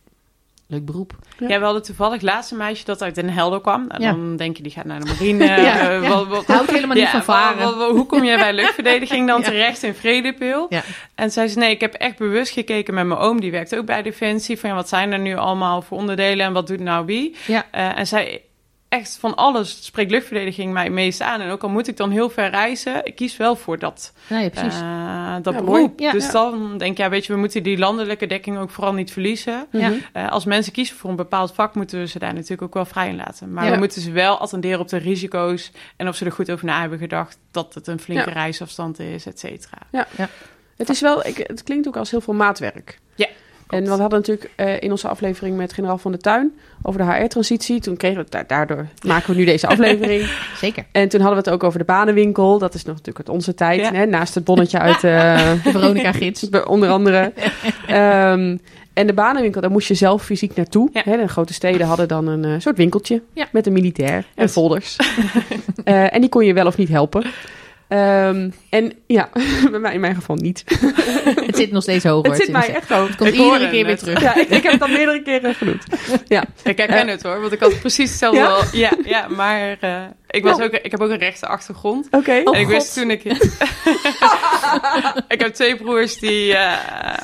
[0.71, 1.13] Leuk beroep.
[1.37, 1.59] Ja.
[1.59, 3.89] we hadden toevallig laatste meisje dat uit Den Helder kwam.
[3.89, 5.45] En dan denk je, die gaat naar de marine.
[5.69, 7.67] ja, uh, wat, wat, Houdt helemaal niet van varen.
[7.89, 10.69] hoe kom jij bij luchtverdediging dan terecht in Vredepil?
[11.15, 13.39] En zei ze, nee, ik heb echt bewust gekeken met mijn oom.
[13.41, 14.59] Die werkt ook bij Defensie.
[14.59, 17.35] Van, wat zijn er nu allemaal voor onderdelen en wat doet nou wie?
[17.47, 18.41] Uh, en zij
[18.89, 21.41] echt van alles spreekt luchtverdediging mij meest aan.
[21.41, 24.49] En ook al moet ik dan heel ver reizen, ik kies wel voor dat, ja,
[24.49, 24.79] precies.
[24.81, 25.99] Uh, dat ja, beroep.
[25.99, 28.93] Ja, dus dan denk ik, ja, weet je, we moeten die landelijke dekking ook vooral
[28.93, 29.67] niet verliezen.
[29.71, 32.85] Uh, als mensen kiezen voor een bepaald vak, moeten we ze daar natuurlijk ook wel
[32.85, 33.53] vrij in laten.
[33.53, 36.65] Maar we moeten ze wel attenderen op de risico's en of ze er goed over
[36.65, 39.77] na hebben gedacht dat het een flinke reisafstand is, et cetera.
[39.91, 40.07] Ja.
[40.77, 42.99] Het is wel, ik, het klinkt ook als heel veel maatwerk.
[43.15, 43.27] Ja.
[43.69, 47.13] En we hadden natuurlijk uh, in onze aflevering met generaal van de Tuin over de
[47.13, 47.79] HR-transitie.
[47.79, 50.29] Toen kregen we daardoor maken we nu deze aflevering.
[50.61, 50.85] Zeker.
[50.91, 52.59] En toen hadden we het ook over de banenwinkel.
[52.59, 53.79] Dat is nog natuurlijk uit onze tijd.
[53.79, 53.93] Ja.
[53.93, 56.49] Hè, naast het bonnetje uit uh, Veronica Gids.
[56.65, 57.33] onder andere.
[57.89, 58.59] um,
[58.93, 60.89] en de banenwinkel, daar moest je zelf fysiek naartoe.
[60.93, 61.01] Ja.
[61.05, 63.47] Hè, de grote steden hadden dan een uh, soort winkeltje ja.
[63.51, 64.97] met een militair en folders.
[65.83, 67.23] en die kon je wel of niet helpen.
[67.91, 69.29] Um, en ja,
[69.71, 70.63] bij mij in mijn geval niet.
[71.45, 72.25] het zit nog steeds hoog.
[72.25, 73.07] Het zit mij echt hoog.
[73.07, 74.21] Het komt ik iedere keer weer terug.
[74.21, 75.83] Ja, ik, ik, heb het al meerdere keren genoemd.
[76.27, 76.43] Ja.
[76.63, 78.63] Ik herken uh, het hoor, want ik had precies hetzelfde ja?
[78.71, 82.05] Ja, ja, maar uh, ik, was ook, ik heb ook een rechte achtergrond.
[82.05, 82.17] Oké.
[82.17, 82.39] Okay.
[82.39, 83.23] En oh, ik wist toen ik...
[85.27, 86.77] ik heb twee broers die uh,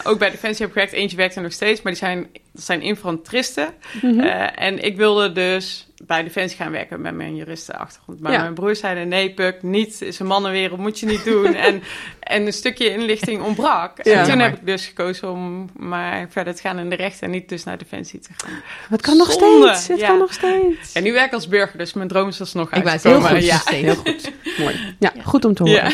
[0.04, 0.94] ook bij Defensie hebben gewerkt.
[0.94, 3.68] Eentje werkt er nog steeds, maar die zijn, dat zijn infanteristen.
[4.02, 4.20] Mm -hmm.
[4.20, 8.20] en ik wilde dus bij Defensie gaan werken met mijn juristenachtergrond.
[8.20, 8.42] Maar ja.
[8.42, 11.56] mijn broer zeiden, nee Puk, niet, is een mannenwereld, moet je niet doen.
[11.68, 11.84] en,
[12.20, 14.04] en een stukje inlichting ontbrak.
[14.04, 14.14] Ja.
[14.14, 17.32] En toen heb ik dus gekozen om maar verder te gaan in de rechten en
[17.32, 18.54] niet dus naar Defensie te gaan.
[18.90, 20.08] Het kan nog steeds, het ja.
[20.08, 20.94] kan nog steeds.
[20.94, 23.46] En nu werk ik als burger, dus mijn droom is alsnog ik uit heel goed,
[23.46, 23.62] ja.
[23.66, 24.32] heel goed.
[24.58, 24.96] Mooi.
[25.00, 25.94] Ja, goed om te horen.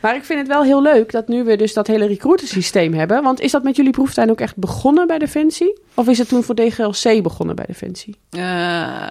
[0.00, 3.22] Maar ik vind het wel heel leuk dat nu we dus dat hele recruitersysteem hebben.
[3.22, 5.80] Want is dat met jullie proeftuin ook echt begonnen bij Defensie?
[5.94, 8.16] Of is het toen voor DGLC begonnen bij Defensie?
[8.30, 9.06] Uh,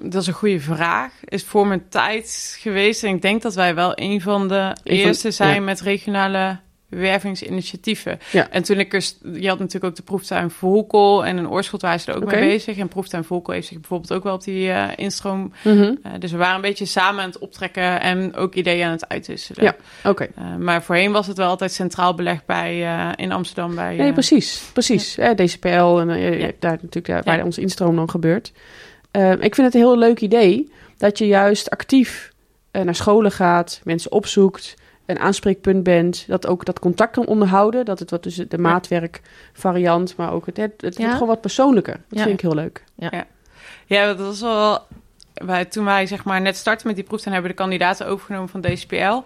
[0.00, 1.12] dat is een goede vraag.
[1.24, 3.04] Is voor mijn tijd geweest.
[3.04, 5.60] En ik denk dat wij wel een van de een eerste van, zijn ja.
[5.60, 6.58] met regionale
[6.96, 8.18] wervingsinitiatieven.
[8.32, 8.50] Ja.
[8.50, 9.04] En toen ik er...
[9.32, 12.40] Je had natuurlijk ook de proeftuin Volkel en een oorschot waren ze er ook okay.
[12.40, 12.78] mee bezig.
[12.78, 15.38] En proeftuin Volkel heeft zich bijvoorbeeld ook wel op die uh, instroom...
[15.38, 15.98] Mm -hmm.
[16.06, 19.08] uh, dus we waren een beetje samen aan het optrekken en ook ideeën aan het
[19.08, 19.64] uitwisselen.
[19.64, 20.08] Ja, oké.
[20.08, 20.30] Okay.
[20.38, 22.80] Uh, maar voorheen was het wel altijd centraal belegd bij,
[23.16, 23.74] in Amsterdam.
[23.74, 24.62] Bij, nee, precies.
[24.72, 25.14] Precies.
[25.14, 25.34] Ja.
[25.34, 26.50] DCPL en ja.
[26.58, 28.52] daar natuurlijk waar onze instroom dan gebeurt.
[29.40, 32.32] ik vind het een heel leuk idee dat je juist actief
[32.72, 34.74] naar scholen gaat, mensen opzoekt
[35.06, 40.16] een aanspreekpunt bent, dat ook dat contact kan onderhouden, dat het wat tussen de maatwerkvariant,
[40.16, 41.00] maar ook het, het, het ja.
[41.00, 41.94] wordt gewoon wat persoonlijker.
[42.08, 42.22] Dat ja.
[42.22, 42.84] vind ik heel leuk.
[42.94, 43.26] Ja, ja.
[43.86, 44.86] ja dat was wel.
[45.34, 48.06] Wij, toen wij zeg maar net startten met die proef, dan hebben we de kandidaten
[48.06, 49.22] overgenomen van DCPL.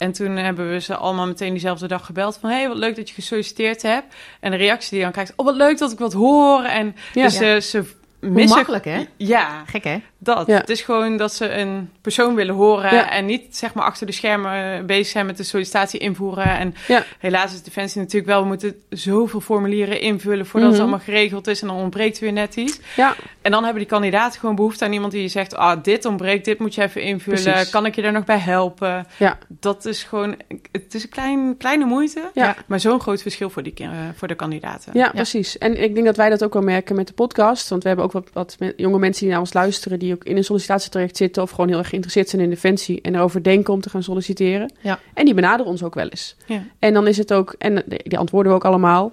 [0.00, 2.50] En toen hebben we ze allemaal meteen diezelfde dag gebeld van...
[2.50, 4.14] hé, hey, wat leuk dat je gesolliciteerd hebt.
[4.40, 5.32] En de reactie die je dan krijgt...
[5.36, 6.62] oh, wat leuk dat ik wat hoor.
[6.62, 7.24] En ja.
[7.24, 7.60] dus ja.
[7.60, 7.78] ze
[8.20, 8.48] missen...
[8.48, 9.06] Hoe makkelijk, hè?
[9.16, 9.64] Ja.
[9.66, 10.02] Gek, hè?
[10.22, 10.46] Dat.
[10.46, 10.56] Ja.
[10.56, 13.10] Het is gewoon dat ze een persoon willen horen ja.
[13.10, 16.58] en niet zeg maar achter de schermen bezig zijn met de sollicitatie invoeren.
[16.58, 17.04] En ja.
[17.18, 20.80] helaas is Defensie natuurlijk wel, we moeten zoveel formulieren invullen voordat mm -hmm.
[20.80, 22.80] het allemaal geregeld is en dan ontbreekt weer net iets.
[22.96, 23.14] Ja.
[23.42, 26.44] En dan hebben die kandidaten gewoon behoefte aan iemand die je zegt, ah, dit ontbreekt,
[26.44, 27.42] dit moet je even invullen.
[27.42, 27.70] Precies.
[27.70, 29.06] Kan ik je er nog bij helpen?
[29.16, 29.38] Ja.
[29.48, 30.36] Dat is gewoon,
[30.72, 32.56] het is een klein, kleine moeite, ja.
[32.66, 34.92] maar zo'n groot verschil voor, die, uh, voor de kandidaten.
[34.94, 35.58] Ja, precies.
[35.58, 38.06] En ik denk dat wij dat ook wel merken met de podcast, want we hebben
[38.06, 41.42] ook wat, wat jonge mensen die naar ons luisteren, die ook in een sollicitatietraject zitten
[41.42, 44.72] of gewoon heel erg geïnteresseerd zijn in defensie en erover denken om te gaan solliciteren.
[44.80, 44.98] Ja.
[45.14, 46.36] En die benaderen ons ook wel eens.
[46.46, 46.62] Ja.
[46.78, 49.12] En dan is het ook, en die antwoorden we ook allemaal.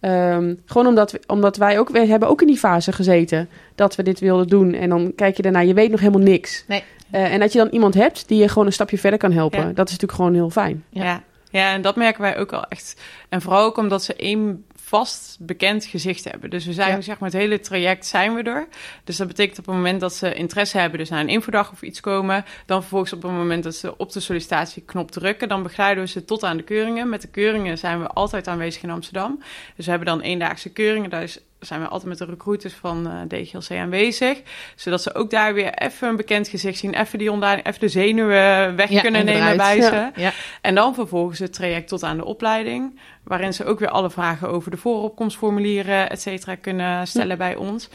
[0.00, 3.96] Um, gewoon omdat, we, omdat wij ook, we hebben ook in die fase gezeten dat
[3.96, 4.74] we dit wilden doen.
[4.74, 6.64] En dan kijk je daarna, je weet nog helemaal niks.
[6.66, 6.82] Nee.
[7.14, 9.60] Uh, en dat je dan iemand hebt die je gewoon een stapje verder kan helpen.
[9.60, 9.64] Ja.
[9.64, 10.84] Dat is natuurlijk gewoon heel fijn.
[10.90, 11.04] Ja.
[11.04, 11.22] ja.
[11.50, 13.00] Ja, en dat merken wij ook al echt.
[13.28, 16.50] En vooral ook omdat ze één vast bekend gezicht hebben.
[16.50, 17.00] Dus we zijn, ja.
[17.00, 18.68] zeg maar, het hele traject zijn we er.
[19.04, 21.82] Dus dat betekent op het moment dat ze interesse hebben, dus naar een infodag of
[21.82, 26.04] iets komen, dan vervolgens op het moment dat ze op de sollicitatieknop drukken, dan begeleiden
[26.04, 27.08] we ze tot aan de keuringen.
[27.08, 29.42] Met de keuringen zijn we altijd aanwezig in Amsterdam.
[29.76, 33.06] Dus we hebben dan eendaagse keuringen, daar is zijn we altijd met de recruiters van
[33.06, 34.42] uh, DGLC aanwezig.
[34.74, 36.94] Zodat ze ook daar weer even een bekend gezicht zien.
[36.94, 40.10] Even die online, even de zenuwen weg kunnen nemen bij ze.
[40.14, 40.32] Ja.
[40.60, 43.00] En dan vervolgens het traject tot aan de opleiding.
[43.24, 47.88] Waarin ze ook weer alle vragen over de vooropkomstformulieren, et cetera, kunnen stellen bij ons.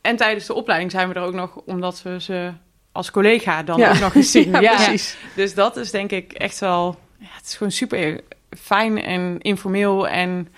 [0.00, 2.52] En tijdens de opleiding zijn we er ook nog, omdat we ze
[2.92, 4.60] als collega dan ook nog eens zien.
[4.60, 5.16] ja, precies.
[5.34, 6.98] Dus dat is denk ik echt wel...
[7.18, 8.20] het is gewoon super
[8.58, 10.48] fijn en informeel en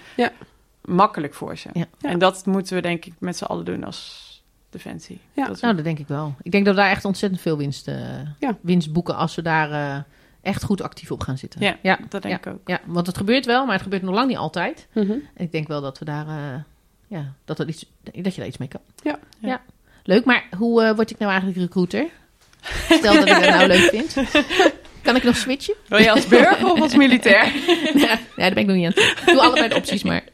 [0.88, 1.86] makkelijk voor ze.
[2.00, 4.26] En dat moeten we denk ik met z'n allen doen als
[4.70, 5.20] Defensie.
[5.32, 6.34] Ja, dat nou dat denk ik wel.
[6.42, 9.70] Ik denk dat we daar echt ontzettend veel winst, uh, winst boeken als we daar
[9.70, 10.02] uh,
[10.42, 11.60] echt goed actief op gaan zitten.
[11.60, 11.98] Ja, ja.
[12.08, 12.60] dat denk ik ook.
[12.64, 14.88] Ja, want het gebeurt wel, maar het gebeurt nog lang niet altijd.
[14.92, 15.22] Mm -hmm.
[15.34, 16.60] En ik denk wel dat we daar, uh,
[17.06, 18.80] ja, dat, dat, iets, dat je daar iets mee kan.
[19.02, 19.18] Ja.
[19.38, 19.60] ja.
[20.02, 22.06] Leuk, maar hoe word ik nou eigenlijk recruiter?
[22.98, 24.14] Stel dat ik het nou leuk vind.
[25.08, 25.74] Kan ik nog switchen?
[25.88, 27.52] Wil je als burger of als militair?
[27.94, 29.04] ja, daar ben ik nog niet aan.
[29.04, 30.24] Ik doe allebei de opties maar.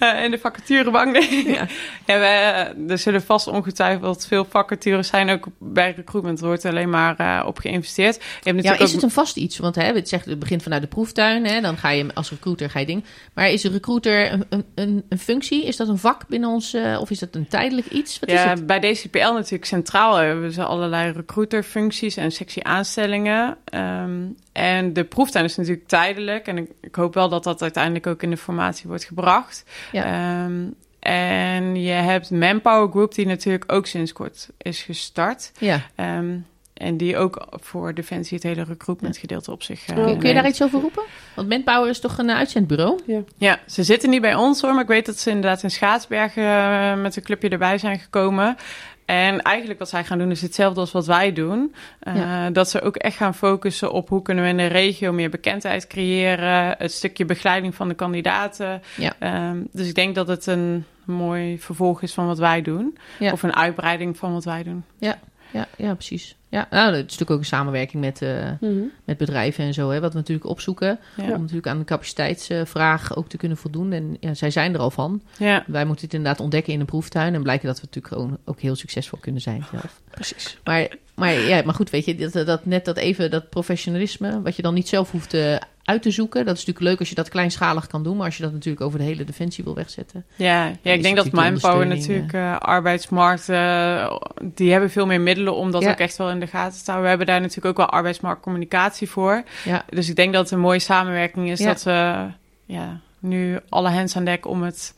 [0.00, 1.16] uh, en de vacaturebank.
[1.46, 1.66] ja.
[2.06, 5.30] ja we, er zullen vast ongetwijfeld veel vacatures zijn.
[5.30, 8.14] Ook bij recruitment wordt alleen maar uh, op geïnvesteerd.
[8.14, 9.58] Je hebt ja, is het een vast iets?
[9.58, 11.46] Want hè, het, zegt, het begint vanuit de proeftuin.
[11.46, 13.04] Hè, dan ga je als recruiter ga je ding.
[13.34, 15.64] Maar is een recruiter een, een, een functie?
[15.64, 16.74] Is dat een vak binnen ons?
[16.74, 18.18] Uh, of is dat een tijdelijk iets?
[18.18, 18.66] Wat ja, is het?
[18.66, 23.56] bij DCPL natuurlijk centraal hebben ze allerlei recruiterfuncties en sectie aanstellingen.
[23.74, 26.46] Um, en de proeftuin is natuurlijk tijdelijk.
[26.46, 29.64] En ik, ik, hoop wel dat dat uiteindelijk ook in de formatie wordt gebracht.
[29.92, 30.44] Ja.
[30.44, 35.52] Um, en je hebt Manpower Group, die natuurlijk ook sinds kort is gestart.
[35.58, 35.80] Ja.
[35.96, 40.34] Um, en die ook voor Defensie het hele recruitment gedeelte op zich uh, Kun je
[40.34, 41.02] daar iets over roepen?
[41.34, 43.00] Want Manpower is toch een uh, uitzendbureau?
[43.06, 43.20] Ja.
[43.36, 46.42] ja, ze zitten niet bij ons hoor, maar ik weet dat ze inderdaad in Schaatsbergen
[46.42, 48.56] uh, met een clubje erbij zijn gekomen.
[49.04, 51.74] En eigenlijk wat zij gaan doen is hetzelfde als wat wij doen.
[52.02, 55.30] Uh, Dat ze ook echt gaan focussen op hoe kunnen we in de regio meer
[55.30, 56.74] bekendheid creëren.
[56.78, 58.82] Het stukje begeleiding van de kandidaten.
[58.96, 59.48] Ja.
[59.50, 62.96] Um, dus ik denk dat het een mooi vervolg is van wat wij doen.
[63.18, 63.32] Ja.
[63.32, 64.84] Of een uitbreiding van wat wij doen.
[64.98, 65.18] Ja,
[65.54, 66.36] ja, ja precies.
[66.48, 68.90] Ja, nou, dat is natuurlijk ook een samenwerking met, uh, mm-hmm.
[69.04, 70.98] met bedrijven en zo, hè, wat we natuurlijk opzoeken.
[71.16, 73.92] Om natuurlijk aan de capaciteitsvraag ook te kunnen voldoen.
[73.92, 75.22] En ja, zij zijn er al van.
[75.38, 75.64] Ja.
[75.66, 78.60] Wij moeten het inderdaad ontdekken in een proeftuin en blijken dat we natuurlijk gewoon ook
[78.60, 80.00] heel succesvol kunnen zijn zelf.
[80.10, 80.58] Precies.
[80.64, 84.56] Maar, maar, ja, maar goed, weet je, dat, dat net dat even dat professionalisme, wat
[84.56, 86.44] je dan niet zelf hoeft te uit te zoeken.
[86.44, 88.84] Dat is natuurlijk leuk als je dat kleinschalig kan doen, maar als je dat natuurlijk
[88.84, 90.24] over de hele defensie wil wegzetten.
[90.36, 95.54] Ja, ja ik denk dat Mindpower natuurlijk uh, arbeidsmarkten, uh, die hebben veel meer middelen
[95.54, 97.02] om dat ook echt wel in de gaten te houden.
[97.02, 99.42] We hebben daar natuurlijk ook wel arbeidsmarktcommunicatie voor.
[99.64, 99.84] Ja.
[99.88, 102.26] Dus ik denk dat het een mooie samenwerking is dat we
[102.64, 104.94] ja, nu alle hands aan dek om het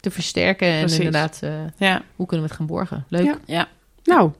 [0.00, 2.02] te versterken en inderdaad, uh, ja.
[2.16, 3.04] hoe kunnen we het gaan borgen?
[3.08, 3.38] Leuk.
[3.46, 3.68] Ja.
[4.04, 4.32] Nou,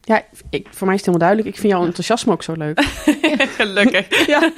[0.00, 1.48] ja, ik, voor mij is het helemaal duidelijk.
[1.48, 2.80] Ik vind jouw enthousiasme ook zo leuk.
[3.58, 4.26] Gelukkig.
[4.26, 4.52] ja.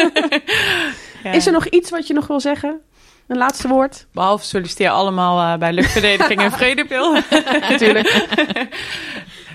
[1.32, 2.80] Is er nog iets wat je nog wil zeggen?
[3.26, 4.06] Een laatste woord?
[4.12, 7.12] Behalve solliciteer allemaal uh, bij luchtverdediging en vredepil.
[7.60, 8.26] Natuurlijk.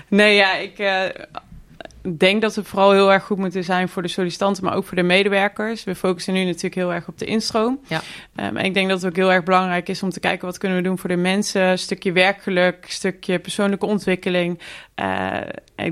[0.08, 0.78] nee, ja, ik...
[0.78, 1.04] Uh,
[2.16, 4.96] denk dat we vooral heel erg goed moeten zijn voor de sollicitanten, maar ook voor
[4.96, 5.84] de medewerkers.
[5.84, 7.80] We focussen nu natuurlijk heel erg op de instroom.
[7.86, 8.00] Ja.
[8.36, 10.58] Um, en ik denk dat het ook heel erg belangrijk is om te kijken wat
[10.58, 11.62] kunnen we doen voor de mensen.
[11.62, 14.60] Een stukje werkgeluk, een stukje persoonlijke ontwikkeling.
[15.00, 15.36] Uh,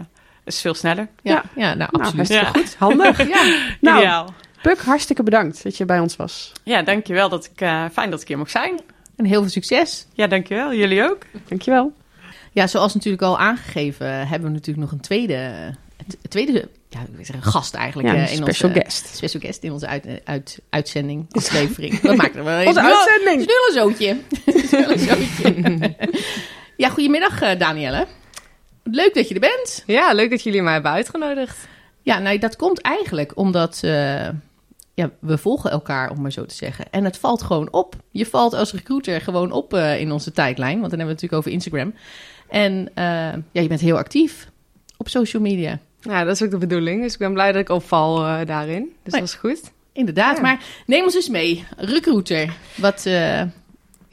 [0.45, 1.09] is veel sneller.
[1.23, 2.29] Ja, ja, nou, nou absoluut.
[2.29, 2.75] Nou, goed.
[2.79, 3.29] Handig.
[3.35, 3.73] ja.
[3.81, 4.35] Nou, Ideaal.
[4.63, 6.53] Puk, hartstikke bedankt dat je bij ons was.
[6.63, 7.29] Ja, dankjewel.
[7.29, 8.81] Dat ik, uh, fijn dat ik hier mocht zijn.
[9.17, 10.07] En heel veel succes.
[10.13, 10.75] Ja, dankjewel.
[10.75, 11.23] Jullie ook.
[11.49, 11.93] Dankjewel.
[12.53, 15.75] Ja, zoals natuurlijk al aangegeven, hebben we natuurlijk nog een tweede,
[16.29, 18.09] tweede ja, ik zeg, gast eigenlijk.
[18.09, 19.17] Ja, in special onze, guest.
[19.17, 22.01] Special guest in onze uit, uit, uitzending, aflevering.
[22.01, 23.41] Wat maakt er wel Onze uitzending.
[23.41, 24.17] Het is nu een zootje.
[25.43, 25.97] Een
[26.77, 28.07] ja, goedemiddag uh, Danielle.
[28.85, 29.83] Leuk dat je er bent.
[29.87, 31.69] Ja, leuk dat jullie mij hebben uitgenodigd.
[32.03, 34.29] Ja, nou, dat komt eigenlijk omdat uh,
[34.95, 36.85] ja, we volgen elkaar, om maar zo te zeggen.
[36.91, 37.97] En het valt gewoon op.
[38.11, 41.33] Je valt als recruiter gewoon op uh, in onze tijdlijn, want dan hebben we het
[41.33, 41.95] natuurlijk over Instagram.
[42.49, 44.49] En uh, ja, je bent heel actief
[44.97, 45.79] op social media.
[46.01, 47.03] Ja, dat is ook de bedoeling.
[47.03, 48.93] Dus ik ben blij dat ik opval daarin.
[49.03, 49.73] Dus nee, dat is goed.
[49.93, 50.43] Inderdaad, ja.
[50.43, 51.65] maar neem ons eens mee.
[51.77, 53.07] Recruiter, wat...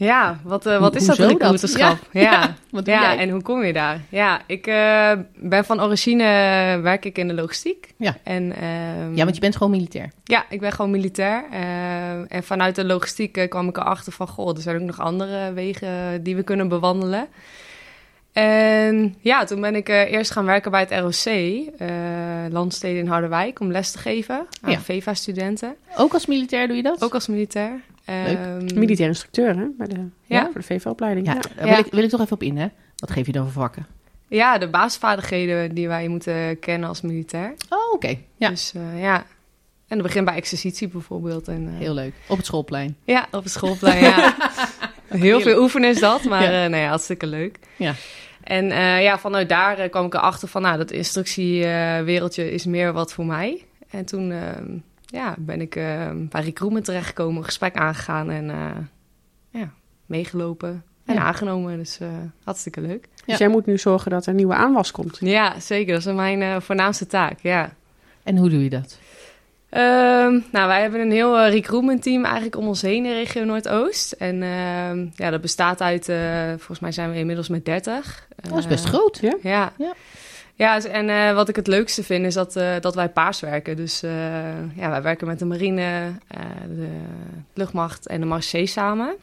[0.06, 1.98] Ja, wat, uh, wat is dat recruiterschap?
[2.12, 2.56] Ja, ja.
[2.84, 3.02] ja.
[3.02, 4.02] ja en hoe kom je daar?
[4.10, 6.24] Ja, ik uh, ben van origine,
[6.82, 7.94] werk ik in de logistiek.
[7.98, 8.18] Ja.
[8.24, 10.12] En, uh, ja, want je bent gewoon militair.
[10.24, 11.44] Ja, ik ben gewoon militair.
[12.28, 14.28] en vanuit de logistiek kwam ik erachter van...
[14.28, 17.28] goh, er zijn ook nog andere wegen die we kunnen bewandelen.
[18.34, 21.34] En ja, toen ben ik eerst gaan werken bij het ROC,
[22.52, 24.80] Landsteden in Harderwijk, om les te geven aan ja.
[24.80, 25.76] VEVA-studenten.
[25.98, 27.04] Ook als militair doe je dat?
[27.04, 27.82] Ook als militair.
[28.10, 29.66] Um, Militair instructeur hè?
[29.78, 30.44] Bij de, ja.
[30.44, 31.28] voor de VV-opleiding.
[31.28, 31.64] Ja, ja.
[31.64, 32.68] Wil, ik, wil ik toch even op in, hè?
[32.96, 33.88] Wat geef je dan voor vakken?
[34.28, 37.54] Ja, de basisvaardigheden die wij moeten kennen als militair.
[37.70, 38.18] Oh, oké.
[38.36, 38.50] Ja.
[38.50, 39.26] Dus uh, ja.
[39.92, 41.48] En dat begint bij exercitie bijvoorbeeld.
[41.48, 42.14] En, uh, Heel leuk.
[42.28, 42.96] Op het schoolplein.
[43.04, 44.36] Ja, op het schoolplein, ja.
[45.08, 46.64] Heel veel oefenen is dat, maar ja.
[46.64, 47.60] Uh, nee, hartstikke leuk.
[47.76, 47.94] Ja.
[48.44, 48.66] En
[49.02, 53.66] ja, vanuit daar kwam ik erachter van, nou, dat instructiewereldje is meer wat voor mij.
[53.90, 58.78] En toen ehm, ja, ben ik uh, bij recruitment terechtgekomen, een gesprek aangegaan en uh,
[59.50, 59.72] ja,
[60.06, 61.22] meegelopen en ja.
[61.22, 61.78] aangenomen.
[61.78, 62.08] Dus uh,
[62.44, 63.08] hartstikke leuk.
[63.26, 65.18] Dus jij moet nu zorgen dat er nieuwe aanwas komt?
[65.20, 65.94] Ja, zeker.
[65.94, 67.74] Dat is mijn voornaamste taak, ja.
[68.24, 69.00] En hoe doe je dat?
[69.74, 73.44] Um, nou, wij hebben een heel recruitment team eigenlijk om ons heen in de regio
[73.44, 74.12] Noordoost.
[74.12, 76.06] En uh, ja, dat bestaat uit,
[76.58, 78.28] volgens mij zijn we inmiddels met 30.
[78.36, 79.18] Dat is best groot.
[79.22, 79.38] Ja.
[79.42, 79.74] ja.
[79.78, 79.94] ja.
[80.56, 83.76] Ja, en uh, wat ik het leukste vind is dat, dat wij paars werken.
[83.76, 84.00] Dus
[84.76, 86.12] ja, wij werken met de marine,
[86.76, 86.88] de
[87.54, 89.16] luchtmacht en de marché samen.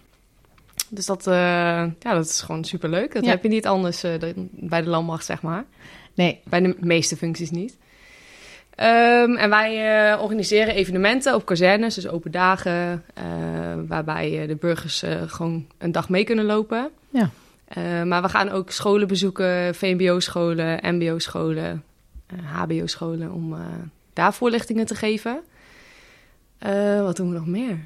[0.89, 3.15] Dus dat, ja, dat is gewoon superleuk.
[3.15, 3.31] Dat ja.
[3.31, 4.05] heb je niet anders
[4.51, 5.65] bij de landmacht, zeg maar.
[6.15, 6.41] Nee.
[6.45, 7.77] Bij de meeste functies niet.
[8.81, 13.05] Um, en wij organiseren evenementen op kazernes, dus open dagen,
[13.88, 16.91] waarbij de burgers gewoon een dag mee kunnen lopen.
[17.11, 17.31] Ja.
[18.05, 21.85] Maar we gaan ook scholen bezoeken, VMBO-scholen, MBO-scholen,
[22.45, 23.57] HBO-scholen, om
[24.12, 25.41] daar voorlichtingen te geven.
[27.03, 27.79] wat doen we nog meer?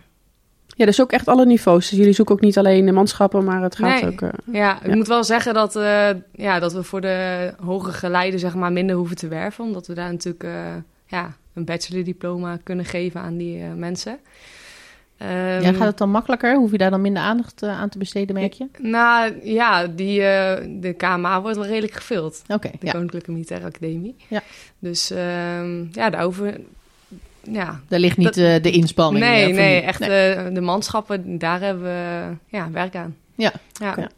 [0.77, 1.89] Ja, dus ook echt alle niveaus.
[1.89, 4.11] Dus jullie zoeken ook niet alleen de manschappen, maar het gaat nee.
[4.11, 4.31] ook...
[4.53, 5.73] ja, ik moet wel zeggen dat,
[6.33, 9.65] ja, dat we voor de hoge geleiden zeg maar, minder hoeven te werven.
[9.65, 10.45] Omdat we daar natuurlijk
[11.07, 14.19] ja, een bachelordiploma kunnen geven aan die mensen.
[15.23, 15.29] Um,
[15.63, 16.57] ja, gaat het dan makkelijker?
[16.57, 18.69] Hoef je daar dan minder aandacht uh, aan te besteden, merk je?
[18.79, 22.43] Nou ja, die, uh, de KMA wordt wel redelijk gevuld.
[22.49, 22.71] Oké.
[22.71, 22.93] de ja.
[22.93, 24.17] Koninklijke Militaire Academie.
[24.29, 24.43] Ja.
[24.79, 26.61] Dus um, ja, daarover...
[27.43, 29.25] Ja, daar ligt niet dat, uh, de inspanning.
[29.25, 30.53] Nee, nee, echt nee.
[30.53, 33.17] de manschappen, daar hebben we ja, werk aan.
[33.35, 33.53] Ja.
[33.73, 33.95] ja.
[33.97, 34.09] ja.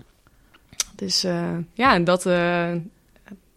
[0.96, 1.26] Dus
[1.74, 2.22] ja, en dat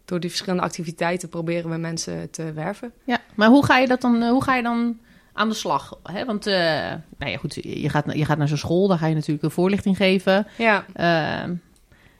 [0.04, 2.92] door die verschillende activiteiten proberen we mensen te werven.
[3.04, 4.22] Ja, maar hoe ga je dat dan?
[4.22, 4.96] Hoe ga je dan
[5.38, 5.98] aan de slag.
[6.02, 6.24] Hè?
[6.24, 6.54] Want uh,
[7.18, 9.50] nou ja, goed, je gaat, je gaat naar zo'n school, daar ga je natuurlijk een
[9.50, 10.46] voorlichting geven.
[10.56, 10.84] Ja.
[10.96, 11.54] Uh,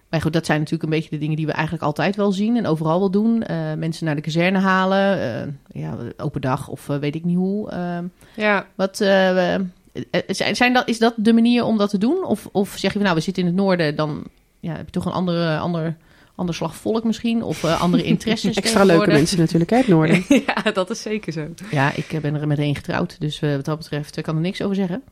[0.08, 2.56] maar goed, dat zijn natuurlijk een beetje de dingen die we eigenlijk altijd wel zien
[2.56, 3.44] en overal wel doen.
[3.50, 7.70] Uh, mensen naar de kazerne halen, ja, open dag of weet ik niet hoe.
[8.36, 8.66] ja.
[8.74, 12.24] Wat, zijn, zijn dat, is dat de manier om dat te doen?
[12.24, 14.24] Of, of zeg je van nou, we zitten in het noorden, dan
[14.60, 15.96] ja, heb je toch een andere, ander
[16.38, 18.56] ander slag volk misschien, of uh, andere interesses.
[18.62, 20.24] Extra leuke mensen natuurlijk, hè, het noorden.
[20.46, 21.48] ja, dat is zeker zo.
[21.70, 24.40] Ja, ik ben er met één getrouwd, dus uh, wat dat betreft ik kan er
[24.40, 25.02] niks over zeggen.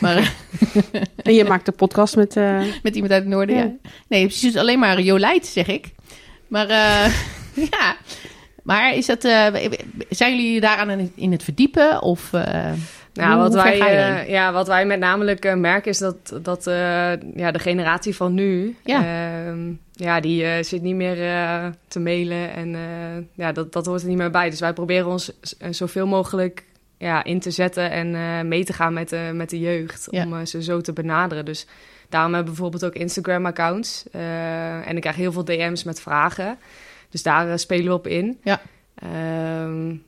[0.00, 0.34] Maar,
[1.16, 2.36] en je maakt de podcast met...
[2.36, 2.60] Uh...
[2.82, 3.62] Met iemand uit het noorden, ja.
[3.62, 3.90] ja.
[4.08, 5.90] Nee, precies, dus alleen maar Jolijt, zeg ik.
[6.48, 6.68] Maar
[7.70, 7.96] ja,
[8.62, 9.22] maar is dat,
[10.08, 12.32] zijn jullie daaraan in het verdiepen, of...
[13.16, 16.74] Nou, wat, wij, uh, ja, wat wij met namelijk uh, merken is dat, dat uh,
[17.34, 18.76] ja, de generatie van nu...
[18.84, 21.16] Ja, ehm, ja die zit niet meer
[21.88, 22.76] te mailen en
[23.32, 24.50] ja, dat, dat hoort er niet meer bij.
[24.50, 25.32] Dus wij proberen ons
[25.70, 26.64] zoveel mogelijk
[26.98, 30.08] ja, in te zetten en mee te gaan met de, met de jeugd...
[30.10, 30.24] Ja.
[30.24, 31.44] om ze zo te benaderen.
[31.44, 31.66] Dus
[32.08, 34.04] daarom hebben we bijvoorbeeld ook Instagram-accounts.
[34.10, 36.58] en ik krijg heel veel DM's met vragen.
[37.10, 38.38] Dus daar spelen we op in.
[38.42, 38.60] Ja.
[39.64, 40.04] Um,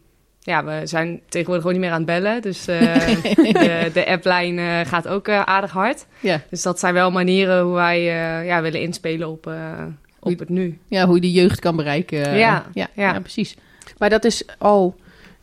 [0.48, 2.42] ja, we zijn tegenwoordig gewoon niet meer aan het bellen.
[2.42, 2.80] Dus uh,
[3.62, 6.06] de, de applijn uh, gaat ook uh, aardig hard.
[6.20, 6.40] Ja.
[6.50, 8.02] Dus dat zijn wel manieren hoe wij
[8.44, 9.52] ja, willen inspelen op,
[10.20, 10.78] op het nu.
[10.88, 12.18] Ja, hoe je de jeugd kan bereiken.
[12.18, 12.88] Ja, ja, ja.
[12.94, 13.20] ja.
[13.20, 13.56] precies.
[13.98, 14.96] Maar dat is al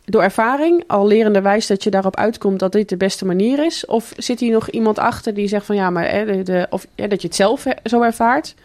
[0.05, 3.85] door ervaring, al lerende wijs dat je daarop uitkomt dat dit de beste manier is?
[3.85, 7.07] Of zit hier nog iemand achter die zegt van ja, maar de, de, of ja,
[7.07, 8.55] dat je het zelf zo ervaart?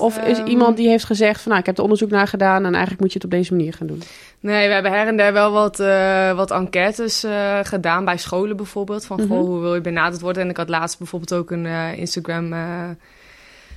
[0.00, 2.64] Of is um, iemand die heeft gezegd van nou, ik heb er onderzoek naar gedaan
[2.64, 4.02] en eigenlijk moet je het op deze manier gaan doen?
[4.40, 8.56] Nee, we hebben her en der wel wat, uh, wat enquêtes uh, gedaan bij scholen
[8.56, 9.06] bijvoorbeeld.
[9.06, 9.36] Van mm -hmm.
[9.36, 10.42] goh, hoe wil je benaderd worden?
[10.42, 12.52] En ik had laatst bijvoorbeeld ook een uh, Instagram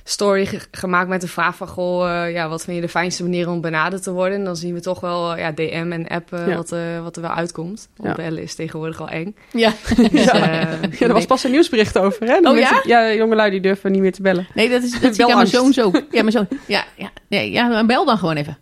[0.04, 3.48] story ge gemaakt met de vraag van goh, ja, wat vind je de fijnste manier
[3.48, 4.38] om benaderd te worden?
[4.38, 6.56] En dan zien we toch wel ja, DM en app ja.
[6.56, 7.88] wat, wat er wel uitkomt.
[7.96, 8.22] Want ja.
[8.24, 9.36] bellen is tegenwoordig al eng.
[9.52, 9.72] Ja.
[10.10, 10.36] dus, ja.
[10.36, 12.26] ja, er was pas een nieuwsbericht over.
[12.26, 12.38] Hè?
[12.38, 12.80] Oh ja?
[12.84, 14.46] Ja, jongelui die durven niet meer te bellen.
[14.54, 15.92] Nee, dat is dat zie ik mijn zoons ook.
[16.10, 16.48] Ja, mijn zoon.
[16.66, 18.58] Ja, ja, nee, ja, bel dan gewoon even.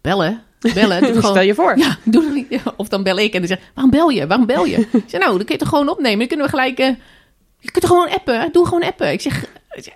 [0.00, 0.42] Bellen?
[0.74, 1.00] bellen.
[1.00, 1.78] Doe gewoon, Stel je voor.
[1.78, 2.60] Ja, doe het niet.
[2.76, 4.26] Of dan bel ik en dan zeg waarom bel je?
[4.26, 4.76] Waarom bel je?
[4.76, 6.18] Ik zeg, nou, dan kun je het gewoon opnemen.
[6.18, 6.88] Dan kunnen we gelijk uh,
[7.66, 8.52] je kunt gewoon appen.
[8.52, 9.12] Doe gewoon appen.
[9.12, 9.44] Ik zeg,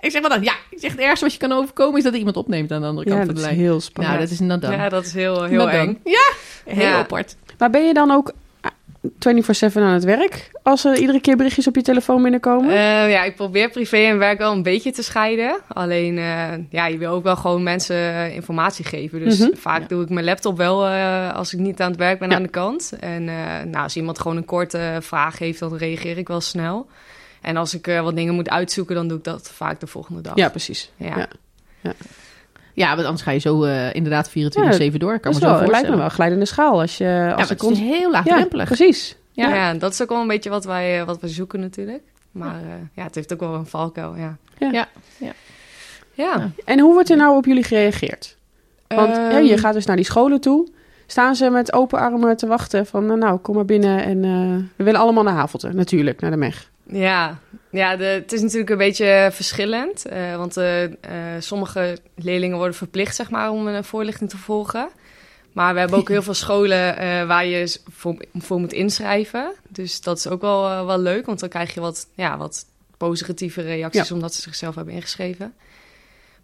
[0.01, 0.43] ik zeg wat dan?
[0.43, 2.87] Ja, ik zeg het ergste wat je kan overkomen is dat iemand opneemt aan de
[2.87, 3.57] andere kant van de lijn.
[3.57, 4.16] heel spannend.
[4.16, 4.79] Nou, dat is dan.
[4.79, 6.01] Ja, dat is heel, heel eng.
[6.05, 6.33] Ja,
[6.64, 7.37] heel apart.
[7.59, 8.33] Maar ben je dan ook
[9.09, 9.09] 24-7
[9.75, 12.71] aan het werk als er iedere keer berichtjes op je telefoon binnenkomen?
[12.71, 15.61] Uh, ja, ik probeer privé en werk wel een beetje te scheiden.
[15.68, 19.25] Alleen, uh, ja, je wil ook wel gewoon mensen informatie geven.
[19.25, 19.55] Dus mhm.
[19.55, 22.43] vaak doe ik mijn laptop wel uh, als ik niet aan het werk ben aan
[22.43, 22.93] de kant.
[23.01, 23.25] En
[23.71, 26.87] nou, als iemand gewoon een korte vraag heeft, dan reageer ik wel snel.
[27.41, 30.36] En als ik wat dingen moet uitzoeken, dan doe ik dat vaak de volgende dag.
[30.36, 30.93] Ja, precies.
[30.97, 31.16] Ja.
[31.16, 31.28] ja.
[31.80, 31.93] ja.
[32.74, 34.32] Ja, want anders ga je zo uh, inderdaad 24-7
[34.93, 35.18] door.
[35.18, 36.80] Kan me zo Het lijkt me wel glijdende schaal.
[36.80, 38.68] Als je, als ja, het is heel laagdrempelig.
[38.68, 39.16] Ja, precies.
[39.32, 39.55] Ja.
[39.55, 42.03] ja, dat is ook wel een beetje wat wij, wat we zoeken natuurlijk.
[42.30, 44.36] Maar uh, ja, het heeft ook wel een valkuil, ja.
[44.59, 44.88] Ja.
[45.18, 45.32] ja.
[46.12, 46.51] ja.
[46.64, 48.36] En hoe wordt er nou op jullie gereageerd?
[48.86, 50.68] Want um, je gaat dus naar die scholen toe.
[51.07, 54.57] Staan ze met open armen te wachten van, nou, nou kom maar binnen en uh,
[54.76, 56.70] we willen allemaal naar Havelte, natuurlijk, naar de MEG.
[56.93, 57.38] Ja,
[57.70, 60.12] ja de, het is natuurlijk een beetje verschillend.
[60.12, 60.84] Uh, want uh,
[61.38, 64.88] sommige leerlingen worden verplicht zeg maar, om een voorlichting te volgen.
[65.53, 69.55] Maar we hebben ook heel veel scholen waar je voor, voor, moet inschrijven.
[69.68, 72.66] Dus dat is ook wel, wel leuk, want dan krijg je wat, ja, wat
[72.97, 75.55] positieve reacties omdat ze zichzelf hebben ingeschreven.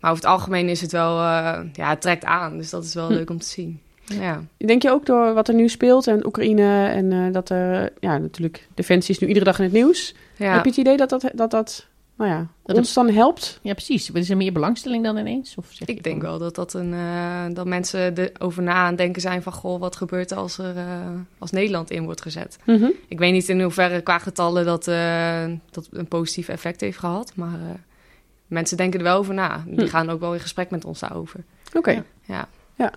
[0.00, 1.16] Maar over het algemeen is het wel,
[1.72, 2.56] ja, het trekt aan.
[2.56, 3.12] Dus dat is wel hm.
[3.12, 3.80] leuk om te zien.
[4.06, 4.44] Ja.
[4.56, 8.18] Denk je ook door wat er nu speelt en Oekraïne en uh, dat er, ja,
[8.18, 10.14] natuurlijk, Defensie is nu iedere dag in het nieuws.
[10.36, 10.52] Ja.
[10.52, 11.86] Heb je het idee dat dat, dat, dat
[12.16, 13.58] nou ja, dat ons dan helpt?
[13.62, 14.10] Ja, precies.
[14.10, 15.54] Is er meer belangstelling dan ineens?
[15.56, 19.22] Of zeg ik denk wel dat, dat, een, uh, dat mensen erover na aan denken
[19.22, 19.52] zijn van...
[19.52, 20.82] goh, wat gebeurt er als, er, uh,
[21.38, 22.58] als Nederland in wordt gezet?
[22.64, 22.92] Mm -hmm.
[23.08, 27.32] Ik weet niet in hoeverre qua getallen dat, uh, dat een positief effect heeft gehad.
[27.34, 27.58] Maar
[28.46, 29.64] mensen denken er wel over na.
[29.66, 29.90] Die hm.
[29.90, 31.40] gaan ook wel in gesprek met ons daarover.
[31.74, 31.90] Oké.
[31.90, 32.04] Ja.
[32.22, 32.48] ja.
[32.74, 32.92] ja.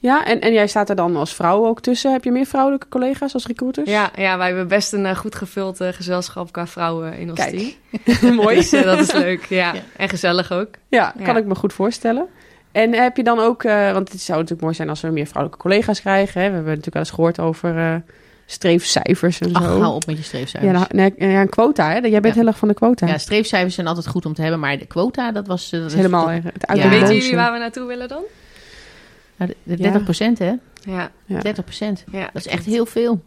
[0.00, 2.12] Ja, en, en jij staat er dan als vrouw ook tussen.
[2.12, 3.90] Heb je meer vrouwelijke collega's als recruiters?
[3.90, 7.38] Ja, ja wij hebben best een uh, goed gevuld uh, gezelschap qua vrouwen in ons
[7.38, 7.76] Kijk.
[8.20, 8.34] team.
[8.44, 8.56] Mooi.
[8.56, 9.74] dus, uh, dat is leuk, ja.
[9.74, 9.82] ja.
[9.96, 10.68] En gezellig ook.
[10.88, 12.26] Ja, kan ik me goed voorstellen.
[12.72, 15.62] En heb je dan ook, want het zou natuurlijk mooi zijn als we meer vrouwelijke
[15.62, 16.40] collega's krijgen.
[16.40, 16.48] Hè?
[16.48, 18.02] We hebben natuurlijk wel eens gehoord over
[18.46, 19.80] streefcijfers en Ach, zo.
[19.80, 20.72] hou op met je streefcijfers.
[20.72, 21.98] Ja, nou, nee, ja een quota, hè?
[21.98, 23.06] Jij bent heel erg van de quota.
[23.06, 25.70] Ja, streefcijfers zijn altijd goed om te hebben, maar de quota, dat was...
[25.70, 26.44] Dat is helemaal het
[26.74, 26.88] ja.
[26.88, 28.22] Weten jullie waar we naartoe willen dan?
[29.38, 30.52] Nou, de, 30 procent, hè?
[30.80, 31.10] Ja.
[31.26, 32.04] 30 procent.
[32.12, 33.22] Ja, dat is echt heel veel.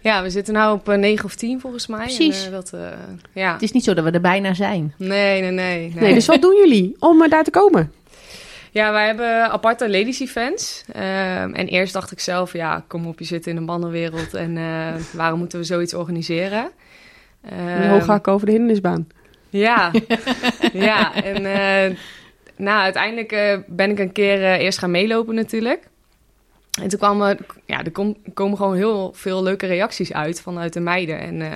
[0.00, 1.98] Ja, we zitten nu op uh, eh, 9 of 10 volgens mij.
[1.98, 2.44] Precies.
[2.44, 2.88] En, uh, dat, uh,
[3.32, 3.52] ja.
[3.52, 4.94] Het is niet zo dat we er bijna zijn.
[4.96, 5.78] Nee, nee, nee.
[5.78, 7.92] Nee, nee dus wat doen jullie om daar te komen?
[8.70, 10.84] Ja, wij hebben aparte ladies events.
[10.88, 14.34] Um, en eerst dacht ik zelf, ja, kom op, je zit in een mannenwereld.
[14.34, 14.58] En
[15.12, 16.70] waarom moeten we zoiets organiseren?
[17.52, 19.08] Um, Hoe ga ik over de hindernisbaan?
[19.50, 19.90] Ja,
[20.72, 21.14] ja.
[21.14, 21.96] En
[22.62, 25.88] nou, uiteindelijk uh, ben ik een keer uh, eerst gaan meelopen natuurlijk.
[26.80, 30.80] En toen kwamen, ja, er kom, komen gewoon heel veel leuke reacties uit vanuit de
[30.80, 31.18] meiden.
[31.18, 31.50] En uh,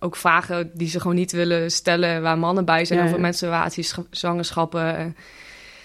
[0.00, 3.22] ook vragen die ze gewoon niet willen stellen waar mannen bij zijn ja, over ja.
[3.22, 5.16] menstruaties, zwangerschappen.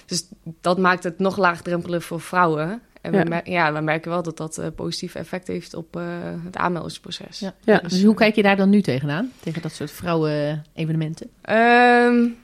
[0.06, 0.28] Dus
[0.62, 2.82] dat maakt het nog laagdrempelig voor vrouwen.
[3.02, 3.24] En ja.
[3.24, 6.04] We, ja, we merken wel dat dat uh, positief effect heeft op uh,
[6.44, 7.40] het aanmeldingsproces.
[7.40, 7.54] Ja.
[7.64, 7.80] ja.
[7.80, 9.32] Dus, dus hoe kijk je daar dan nu tegenaan?
[9.40, 11.30] Tegen dat soort vrouwen-evenementen?
[11.50, 12.44] Um,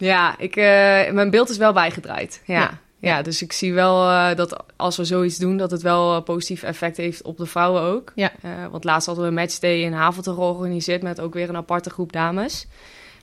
[0.00, 0.64] ja, ik, uh,
[1.10, 2.42] mijn beeld is wel bijgedraaid.
[2.44, 2.60] Ja.
[2.60, 2.78] ja.
[2.98, 6.22] ja dus ik zie wel uh, dat als we zoiets doen, dat het wel een
[6.22, 8.12] positief effect heeft op de vrouwen ook.
[8.14, 8.32] Ja.
[8.44, 11.90] Uh, want laatst hadden we een matchday in Havelte georganiseerd met ook weer een aparte
[11.90, 12.66] groep dames.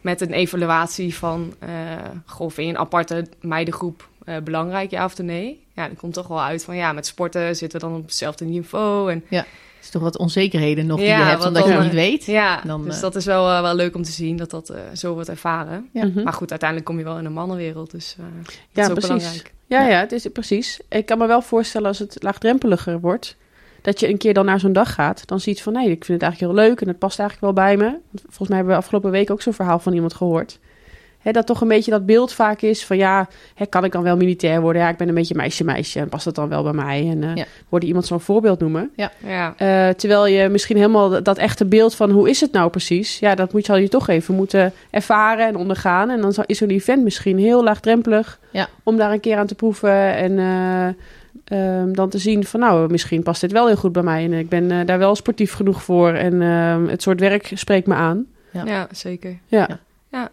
[0.01, 1.53] Met een evaluatie van,
[2.25, 4.09] goh, vind je een aparte meidengroep
[4.43, 5.65] belangrijk, ja of nee?
[5.73, 8.45] Ja, dat komt toch wel uit van, ja, met sporten zitten we dan op hetzelfde
[8.45, 9.11] niveau.
[9.11, 9.45] En ja
[9.81, 12.25] is toch wat onzekerheden nog die je hebt, omdat je het niet weet.
[12.25, 14.69] Ja, dan, dus uh, dat is wel, uh, wel leuk om te zien dat dat
[14.71, 15.89] uh, zo wordt ervaren.
[15.93, 16.09] Ja.
[16.23, 19.15] Maar goed, uiteindelijk kom je wel in een mannenwereld, dus dat ja, is ook precies.
[19.15, 19.53] belangrijk.
[19.65, 20.79] Ja, ja, het is precies.
[20.89, 23.35] Ik kan me wel voorstellen als het laagdrempeliger wordt,
[23.81, 26.21] dat je een keer dan naar zo'n dag gaat, dan ziet van nee, ik vind
[26.21, 27.97] het eigenlijk heel leuk en het past eigenlijk wel bij me.
[28.21, 30.59] Volgens mij hebben we afgelopen week ook zo'n verhaal van iemand gehoord
[31.31, 33.27] dat toch een beetje dat beeld vaak is van ja,
[33.69, 34.81] kan ik dan wel militair worden?
[34.81, 37.09] Ja, ik ben een beetje meisje-meisje en past dat dan wel bij mij?
[37.09, 37.45] En uh, ja.
[37.69, 38.91] hoorde iemand zo'n voorbeeld noemen.
[38.95, 39.11] Ja.
[39.25, 39.47] ja.
[39.47, 43.19] Uh, terwijl je misschien helemaal dat, echte beeld van hoe is het nou precies?
[43.19, 46.09] Ja, dat moet je, je toch even moeten ervaren en ondergaan.
[46.09, 48.67] En dan is zo'n event misschien heel laagdrempelig ja.
[48.83, 50.31] om daar een keer aan te proeven en...
[50.31, 50.87] Uh,
[51.51, 54.23] Um, dan te zien van nou, misschien past dit wel heel goed bij mij.
[54.23, 56.13] En ik ben uh, daar wel sportief genoeg voor.
[56.13, 58.25] En uh, het soort werk spreekt me aan.
[58.51, 59.37] Ja, ja zeker.
[59.45, 59.65] Ja.
[59.69, 59.79] ja.
[60.11, 60.29] Ja,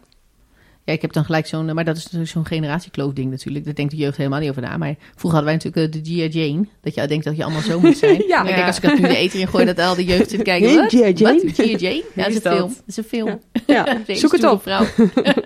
[0.93, 3.65] ik heb dan gelijk zo'n, maar dat is natuurlijk zo'n generatiekloof ding natuurlijk.
[3.65, 4.77] Daar denkt de jeugd helemaal niet over na.
[4.77, 6.39] Maar vroeger hadden wij natuurlijk de G.I.
[6.39, 6.67] Jane.
[6.81, 8.23] Dat je denkt dat je allemaal zo moet zijn.
[8.27, 8.43] ja.
[8.43, 10.41] Ik denk als ik dat nu de eten in gooi, dat al de jeugd zit
[10.41, 10.75] kijken.
[10.75, 10.89] Wat?
[10.89, 11.13] G.I.
[11.13, 11.39] Jane?
[11.53, 11.75] G.I.
[11.75, 12.03] Jane?
[12.13, 12.67] Ja, dat is een film.
[12.67, 13.39] Dat is een film.
[13.65, 14.15] Ja, ja.
[14.15, 14.61] zoek het op.
[14.61, 14.85] Vrouw.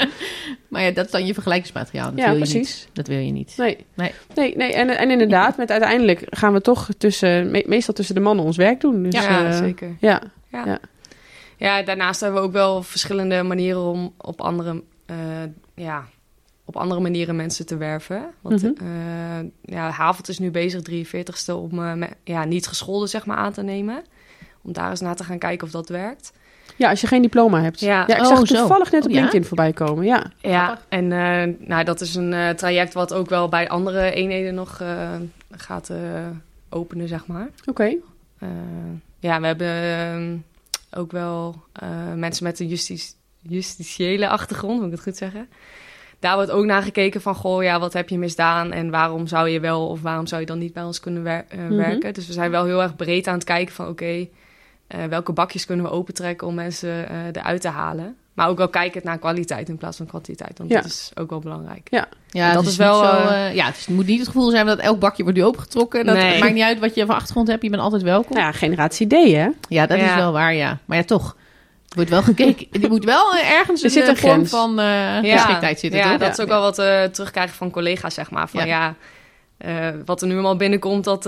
[0.69, 2.09] maar ja, dat is dan je vergelijkingsmateriaal.
[2.09, 2.85] Dat ja, wil je precies.
[2.85, 2.89] Niet.
[2.93, 3.53] Dat wil je niet.
[3.57, 3.77] Nee.
[3.95, 4.73] Nee, nee, nee.
[4.73, 8.57] En, en inderdaad, met uiteindelijk gaan we toch tussen, me, meestal tussen de mannen ons
[8.57, 9.03] werk doen.
[9.03, 9.95] Dus, ja, uh, zeker.
[9.99, 10.21] Ja.
[10.51, 10.65] ja.
[10.65, 10.79] ja.
[11.57, 14.83] Ja, daarnaast hebben we ook wel verschillende manieren om op andere,
[15.73, 16.07] ja,
[16.65, 18.33] op andere manieren mensen te werven.
[18.41, 23.53] Want mm ja, Havelt is nu bezig, 43ste, om ja, niet gescholden zeg maar, aan
[23.53, 24.03] te nemen.
[24.61, 26.31] Om daar eens naar te gaan kijken of dat werkt.
[26.75, 27.79] Ja, als je geen diploma hebt.
[27.79, 30.05] Ja, ja ik zag oh, toevallig net op oh, LinkedIn voorbij komen.
[30.05, 34.11] Ja, ja en uh, nou, dat is een uh, traject wat ook wel bij andere
[34.11, 35.09] eenheden nog uh,
[35.51, 35.91] gaat
[36.69, 37.49] openen, zeg maar.
[37.65, 37.95] Oké.
[39.19, 40.45] ja, we hebben
[40.91, 41.63] ook wel
[42.15, 43.17] mensen met een justitie
[43.49, 45.49] justitiële achtergrond, moet ik het goed zeggen.
[46.19, 49.49] Daar wordt ook naar gekeken van, goh, ja, wat heb je misdaan en waarom zou
[49.49, 51.75] je wel of waarom zou je dan niet bij ons kunnen wer mhm.
[51.75, 52.13] werken?
[52.13, 54.27] Dus we zijn wel heel erg breed aan het kijken van, oké, uh,
[55.09, 58.15] welke bakjes kunnen we opentrekken om mensen uh, eruit te halen.
[58.33, 60.57] Maar ook wel kijken naar kwaliteit in plaats van kwantiteit.
[60.57, 61.87] Want dat is ook wel belangrijk.
[61.91, 63.03] Ja, ja dat is, wel.
[63.03, 66.05] Zo, uh, ja, het, moet niet het gevoel zijn dat elk bakje wordt nu opengetrokken.
[66.05, 66.39] Dat nee.
[66.39, 67.63] maakt niet uit wat je van achtergrond hebt.
[67.63, 68.37] Je bent altijd welkom.
[68.37, 69.47] Ja, generatie D, hè?
[69.69, 70.79] Ja, dat is wel waar, ja.
[70.85, 71.35] Maar ja, toch.
[71.89, 72.67] Er wordt wel gekeken.
[72.83, 75.99] Er moet wel ergens er zit een vorm van uh, geschiktheid zitten.
[75.99, 78.49] Ja, dat is ook wel wat uh, terugkrijgen van collega's, zeg maar.
[78.49, 78.95] Van ja,
[80.05, 81.23] wat er nu allemaal binnenkomt, dat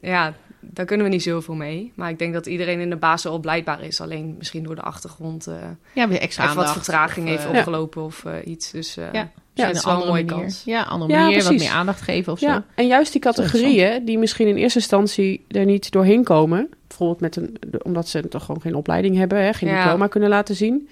[0.00, 0.34] ja
[0.70, 1.92] daar kunnen we niet zoveel mee.
[1.94, 4.00] Maar ik denk dat iedereen in de basis wel blijkbaar is.
[4.00, 5.54] Alleen misschien door de achtergrond uh,
[5.92, 8.70] ja, weer extra wat vertraging heeft uh, opgelopen of uh, iets.
[8.70, 9.30] Dus ja.
[9.52, 10.42] Ja, dat is wel een mooie manier.
[10.42, 10.62] kans.
[10.64, 12.54] Ja, andere ja, manier, wat meer aandacht geven of ja.
[12.54, 12.62] zo.
[12.74, 16.68] En juist die categorieën die misschien in eerste instantie er niet doorheen komen.
[16.86, 20.54] Bijvoorbeeld met een, omdat ze toch gewoon geen opleiding hebben, hè, geen diploma kunnen laten
[20.54, 20.88] zien.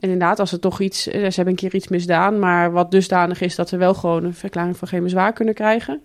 [0.00, 3.40] En inderdaad, als er toch iets, ze hebben een keer iets misdaan, maar wat dusdanig
[3.40, 6.00] is dat ze wel gewoon een verklaring van geen bezwaar kunnen krijgen.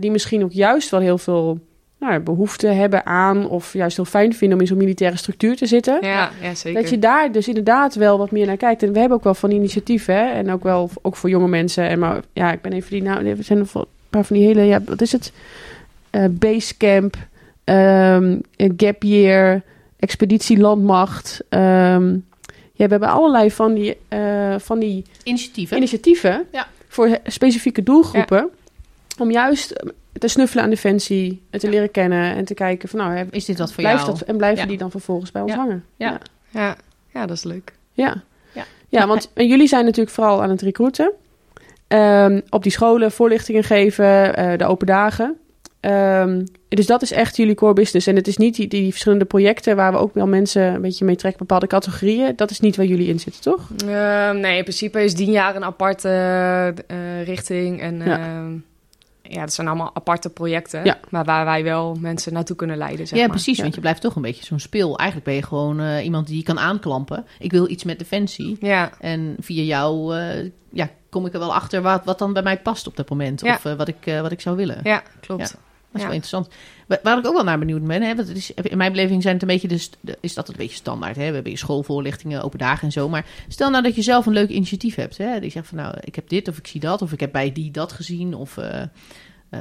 [0.00, 1.60] die misschien ook juist wel heel veel
[1.98, 5.66] nou, behoefte hebben aan, of juist heel fijn vinden om in zo'n militaire structuur te
[5.66, 5.98] zitten.
[6.00, 6.80] Ja, ja, zeker.
[6.80, 8.82] Dat je daar dus inderdaad wel wat meer naar kijkt.
[8.82, 10.26] En we hebben ook wel van initiatieven, hè?
[10.26, 11.88] en ook wel ook voor jonge mensen.
[11.88, 14.62] En maar ja, ik ben even die nou, we zijn een paar van die hele,
[14.62, 15.32] ja, wat is het?
[16.10, 17.16] Uh, Basecamp,
[17.64, 18.40] um,
[18.76, 19.62] Gap Year,
[19.98, 21.40] Expeditie Landmacht.
[21.48, 22.24] Um,
[22.72, 26.68] ja, we hebben allerlei van die, uh, van die initiatieven, initiatieven ja.
[26.88, 28.50] voor specifieke doelgroepen.
[29.18, 29.84] Om juist
[30.18, 33.58] te snuffelen aan defensie, het te leren kennen en te kijken van nou, is dit
[33.58, 34.18] wat voor blijft jou?
[34.18, 35.84] Dat, en blijven die dan vervolgens bij ons hangen?
[35.96, 36.20] Ja.
[36.50, 36.76] Ja.
[37.12, 37.72] ja, dat is leuk.
[37.92, 38.64] Ja, ja.
[38.88, 41.12] ja want jullie zijn natuurlijk vooral aan het recruiten.
[41.88, 45.36] Um, op die scholen voorlichtingen geven, uh, de open dagen.
[45.80, 48.06] Um, dus dat is echt jullie core business.
[48.06, 51.04] En het is niet die, die, verschillende projecten waar we ook wel mensen een beetje
[51.04, 52.36] mee trekken, bepaalde categorieën.
[52.36, 53.68] Dat is niet waar jullie in zitten, toch?
[53.84, 56.08] Uh, nee, in principe is die jaar een aparte
[56.90, 57.80] uh, richting.
[57.80, 58.46] En ja,
[59.28, 60.96] dat zijn allemaal aparte projecten.
[61.08, 63.06] Maar waar wij wel mensen naartoe kunnen leiden.
[63.06, 63.34] Zeg ja, maar.
[63.34, 63.60] precies.
[63.60, 64.96] Want je blijft toch een beetje zo'n speel.
[64.98, 67.26] Eigenlijk ben je gewoon uh, iemand die je kan aanklampen.
[67.38, 68.56] Ik wil iets met defensie.
[68.60, 68.92] Ja.
[69.00, 72.58] En via jou uh, ja, kom ik er wel achter wat, wat dan bij mij
[72.58, 73.42] past op dat moment.
[73.42, 74.80] Of uh, wat, ik, wat ik zou willen.
[74.82, 75.40] Ja, klopt.
[75.40, 76.48] Dat is wel interessant.
[76.86, 79.34] Waar ik ook wel naar benieuwd ben, hè, want het is, in mijn beleving zijn
[79.34, 79.68] het een beetje
[80.00, 81.16] de, is dat een beetje standaard.
[81.16, 81.28] Hè?
[81.28, 83.08] We hebben je schoolvoorlichtingen, open dagen en zo.
[83.08, 85.18] Maar stel nou dat je zelf een leuk initiatief hebt.
[85.18, 85.40] Hè?
[85.40, 87.02] Die zegt van nou, ik heb dit of ik zie dat.
[87.02, 88.34] Of ik heb bij die dat gezien.
[88.34, 88.82] Of uh,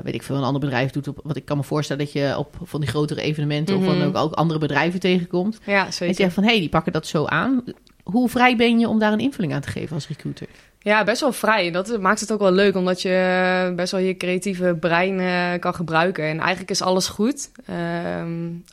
[0.03, 1.07] weet ik veel, een ander bedrijf doet.
[1.07, 3.97] Op, wat ik kan me voorstellen dat je op van die grotere evenementen of dan
[3.97, 4.07] mhm.
[4.07, 5.59] ook, ook andere bedrijven tegenkomt.
[5.65, 6.01] Ja, zeker.
[6.01, 7.63] En je zegt van hé, hey, die pakken dat zo aan.
[8.03, 10.47] Hoe vrij ben je om daar een invulling aan te geven als recruiter?
[10.85, 11.71] Ja, best wel vrij.
[11.71, 15.73] Dat maakt het ook wel leuk, omdat je best wel je creatieve brein uh, kan
[15.73, 16.23] gebruiken.
[16.23, 17.51] En eigenlijk is alles goed.
[17.69, 17.75] Uh,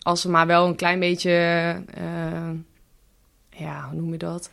[0.02, 1.30] als we maar wel een klein beetje,
[1.98, 2.50] uh,
[3.50, 4.50] ja, hoe noem je dat?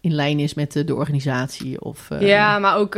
[0.00, 1.80] in lijn is met de, de organisatie.
[1.80, 2.20] Of, uh...
[2.20, 2.96] Ja, maar ook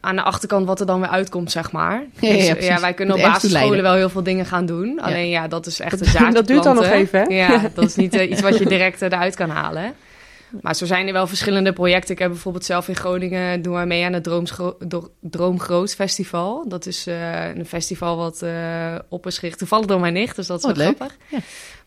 [0.00, 2.04] aan de achterkant wat er dan weer uitkomt, zeg maar.
[2.20, 5.00] Ja, dus, ja, ja wij kunnen op basisscholen wel heel veel dingen gaan doen.
[5.00, 6.34] Alleen ja, dat is echt een zaak.
[6.40, 7.34] dat duurt dan nog even, hè?
[7.34, 9.94] Ja, dat is niet iets wat je direct eruit kan halen.
[10.60, 12.10] Maar zo zijn er wel verschillende projecten.
[12.10, 14.76] Ik heb bijvoorbeeld zelf in Groningen doen we mee aan het Droomsgro
[15.20, 16.68] Droom Groot Festival.
[16.68, 17.06] Dat is
[17.54, 18.44] een festival wat
[19.08, 21.16] op is gericht toevallig door mijn nicht, dus dat is oh, wel grappig.
[21.28, 21.38] Ja.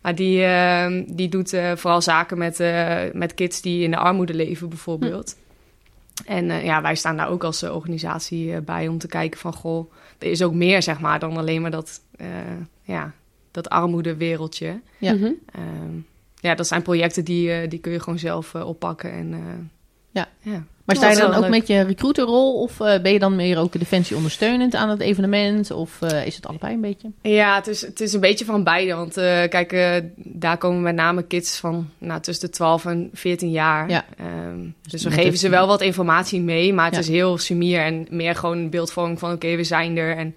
[0.02, 3.98] Maar die, uh, die doet uh, vooral zaken met, uh, met kids die in de
[3.98, 5.36] armoede leven, bijvoorbeeld.
[5.36, 6.32] Hm.
[6.32, 9.54] En eh, ja, wij staan daar ook als organisatie bij om te kijken van...
[9.54, 12.02] goh, er is ook meer, zeg maar, dan alleen maar dat,
[12.84, 13.14] ja,
[13.52, 14.82] dat armoedewereldje.
[14.98, 15.14] Ja.
[15.14, 16.08] Mm
[16.40, 19.72] ja, dat zijn projecten die, die kun je gewoon zelf oppakken en...
[20.12, 20.28] ja.
[20.42, 20.64] ja.
[20.90, 23.72] Maar sta je dan ook met je recruiterrol of uh, ben je dan meer ook
[23.72, 25.72] de defensie ondersteunend aan het evenement?
[25.72, 27.12] Of uh, is het allebei een beetje?
[27.22, 28.94] Ja, het is, het is een beetje van beide.
[28.94, 33.52] Want uh, kijk, daar komen met name kids van nou, tussen de 12 en 14
[33.52, 33.90] jaar.
[33.90, 34.06] Ja.
[34.48, 37.00] Um, dus we geven ze wel wat informatie mee, maar het ja.
[37.00, 40.36] is heel sumier en meer gewoon een beeldvorming van oké, okay, we zijn er en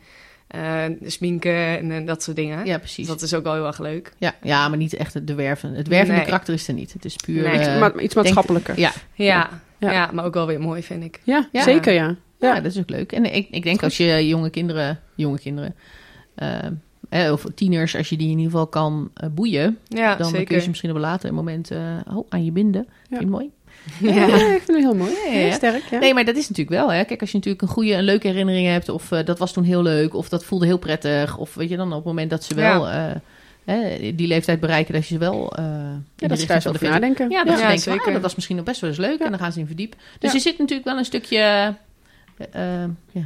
[0.54, 2.66] uh, sminken en dat soort dingen.
[2.66, 3.06] Ja, precies.
[3.06, 4.12] Dat is ook wel heel erg leuk.
[4.18, 5.74] Ja, ja maar niet echt de werven.
[5.74, 6.24] Het wervende nee.
[6.24, 6.92] karakter is er niet.
[6.92, 7.42] Het is puur...
[7.42, 8.78] Nee, uh, maar iets maatschappelijker.
[8.78, 8.92] ja.
[9.14, 9.50] ja.
[9.78, 9.92] Ja.
[9.92, 10.10] ja.
[10.12, 11.20] maar ook wel weer mooi, vind ik.
[11.24, 12.16] Ja, zeker ja.
[12.38, 12.54] ja.
[12.54, 13.12] dat is ook leuk.
[13.12, 15.74] En ik, ik denk als je jonge kinderen, jonge kinderen,
[17.10, 20.46] uh, of tieners, als je die in ieder geval kan boeien, ja, dan zeker.
[20.46, 21.70] kun je ze misschien op een later moment
[22.10, 22.84] oh, aan je binden.
[22.86, 22.92] Ja.
[22.98, 23.50] Vind je het mooi?
[24.00, 25.12] Ja, ik vind het heel mooi.
[25.24, 25.82] Heel sterk.
[25.90, 25.98] Ja.
[25.98, 26.92] Nee, maar dat is natuurlijk wel.
[26.92, 27.04] Hè.
[27.04, 29.82] Kijk, als je natuurlijk een goede, een leuke herinnering hebt, of dat was toen heel
[29.82, 32.54] leuk, of dat voelde heel prettig, of weet je dan op het moment dat ze
[32.54, 32.88] wel
[34.14, 35.58] die leeftijd bereiken, dat je ze wel.
[35.58, 35.64] Uh,
[36.16, 37.30] ja, dat ze daar over nadenken.
[37.30, 38.06] Ja, dat ja, denken, zeker.
[38.06, 39.20] Ah, dat was misschien nog best wel eens leuk.
[39.20, 39.98] En dan gaan ze in verdiepen.
[40.18, 41.74] Dus er zit natuurlijk wel een stukje.
[42.56, 42.84] Uh,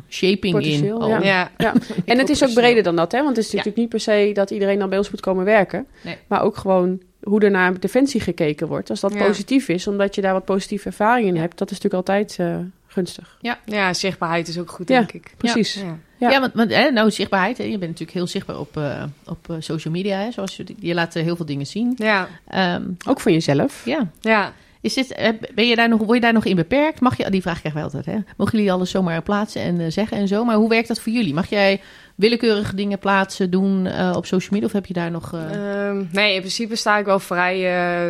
[0.08, 0.84] shaping in.
[0.84, 1.50] Ja.
[1.58, 1.72] Ja.
[2.04, 3.22] En het is ook breder dan dat, hè?
[3.22, 5.86] Want het is natuurlijk niet per se dat iedereen dan bij ons moet komen werken.
[6.02, 6.16] Nee.
[6.26, 8.90] Maar ook gewoon hoe er naar defensie gekeken wordt.
[8.90, 12.08] Als dat positief is, omdat je daar wat positieve ervaring in hebt, dat is natuurlijk
[12.08, 12.56] altijd uh,
[12.86, 13.36] gunstig.
[13.40, 13.58] Ja.
[13.64, 15.34] ja, zichtbaarheid is ook goed, denk ik.
[15.36, 15.74] Precies.
[15.74, 15.98] Ja.
[16.18, 17.58] Ja, ja want, want hè, nou, zichtbaarheid.
[17.58, 20.18] Hè, je bent natuurlijk heel zichtbaar op, uh, op uh, social media.
[20.18, 21.94] Hè, zoals je, je laat heel veel dingen zien.
[21.96, 22.28] Ja.
[22.74, 23.84] Um, ook voor jezelf.
[23.84, 24.08] Ja.
[24.20, 24.52] ja.
[24.80, 25.16] Is dit,
[25.54, 27.00] ben je daar nog, word je daar nog in beperkt?
[27.00, 28.16] Mag je, die vraag krijgen wij altijd.
[28.16, 28.22] Hè?
[28.36, 30.44] Mogen jullie alles zomaar plaatsen en uh, zeggen en zo?
[30.44, 31.34] Maar hoe werkt dat voor jullie?
[31.34, 31.80] Mag jij
[32.16, 34.66] willekeurige dingen plaatsen, doen uh, op social media?
[34.66, 35.34] Of heb je daar nog...
[35.34, 35.86] Uh...
[35.86, 37.58] Um, nee, in principe sta ik wel vrij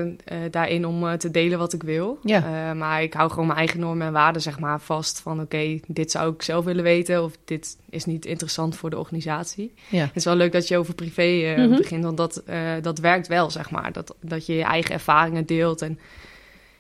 [0.05, 0.15] uh,
[0.51, 2.19] daarin om te delen wat ik wil.
[2.23, 2.75] Ja.
[2.75, 5.21] maar ik hou gewoon mijn eigen normen en waarden zeg maar, vast.
[5.21, 7.25] Van oké, okay, dit zou ik zelf willen weten.
[7.25, 9.75] Of dit is niet interessant voor de organisatie.
[9.89, 10.05] Ja.
[10.05, 11.77] Het is wel leuk dat je over privé mm -hmm.
[11.77, 12.05] begint.
[12.05, 12.43] Want dat,
[12.83, 13.93] dat werkt wel, zeg maar.
[13.93, 15.99] Dat, dat je je eigen ervaringen deelt en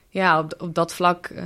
[0.08, 1.42] ja, op, op dat vlak uh,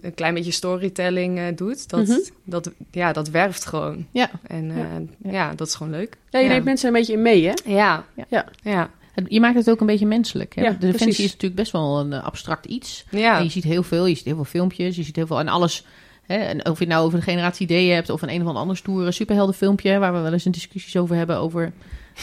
[0.00, 2.22] een klein beetje storytelling uh, doet, dat, mm -hmm.
[2.44, 4.06] dat, ja, dat werft gewoon.
[4.10, 4.30] Ja.
[4.46, 4.76] En uh,
[5.22, 5.32] ja.
[5.32, 5.54] ja.
[5.54, 6.16] dat is gewoon leuk.
[6.30, 6.52] Ja, je ja.
[6.52, 7.52] neemt mensen een beetje in mee, hè?
[7.64, 8.04] Ja.
[8.28, 8.44] Ja.
[8.62, 8.90] ja.
[9.28, 10.54] Je maakt het ook een beetje menselijk.
[10.54, 10.62] Hè?
[10.62, 11.24] Ja, de defensie precies.
[11.24, 13.04] is natuurlijk best wel een abstract iets.
[13.10, 13.38] Ja.
[13.38, 15.48] En je ziet heel veel, je ziet heel veel filmpjes, je ziet heel veel en
[15.48, 15.84] alles.
[16.26, 16.36] Hè?
[16.36, 18.76] En of je het nou over de generatie D hebt of een een of ander
[18.76, 21.72] stoere superheldenfilmpje, waar we wel eens een discussies over hebben over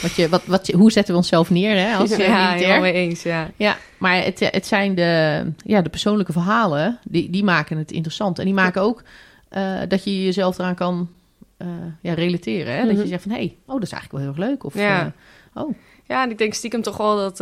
[0.02, 2.82] wat je, wat, wat, hoe zetten we onszelf neer hè, als ja, militair?
[2.82, 3.52] mee eens, ja.
[3.56, 8.40] Ja, maar het, het zijn de, ja, de persoonlijke verhalen, die, die maken het interessant.
[8.40, 9.04] En die maken ook
[9.52, 11.10] uh, dat je jezelf eraan kan
[11.58, 11.68] uh,
[12.02, 12.74] ja, relateren.
[12.74, 12.82] Hè?
[12.82, 12.96] Mm -hmm.
[12.96, 14.64] Dat je zegt van, hé, hey, oh, dat is eigenlijk wel heel erg leuk.
[14.64, 15.06] Of, ja.
[15.06, 15.76] Uh, oh.
[16.04, 17.38] Ja, en ik denk stiekem toch wel dat,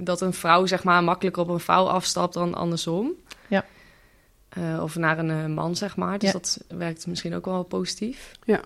[0.00, 3.12] dat een vrouw zeg maar makkelijker op een vrouw afstapt dan andersom.
[3.46, 3.64] Ja.
[4.80, 6.18] of naar een man, zeg maar.
[6.18, 6.38] Dus ja.
[6.38, 8.32] dat werkt misschien ook wel positief.
[8.44, 8.60] Ja.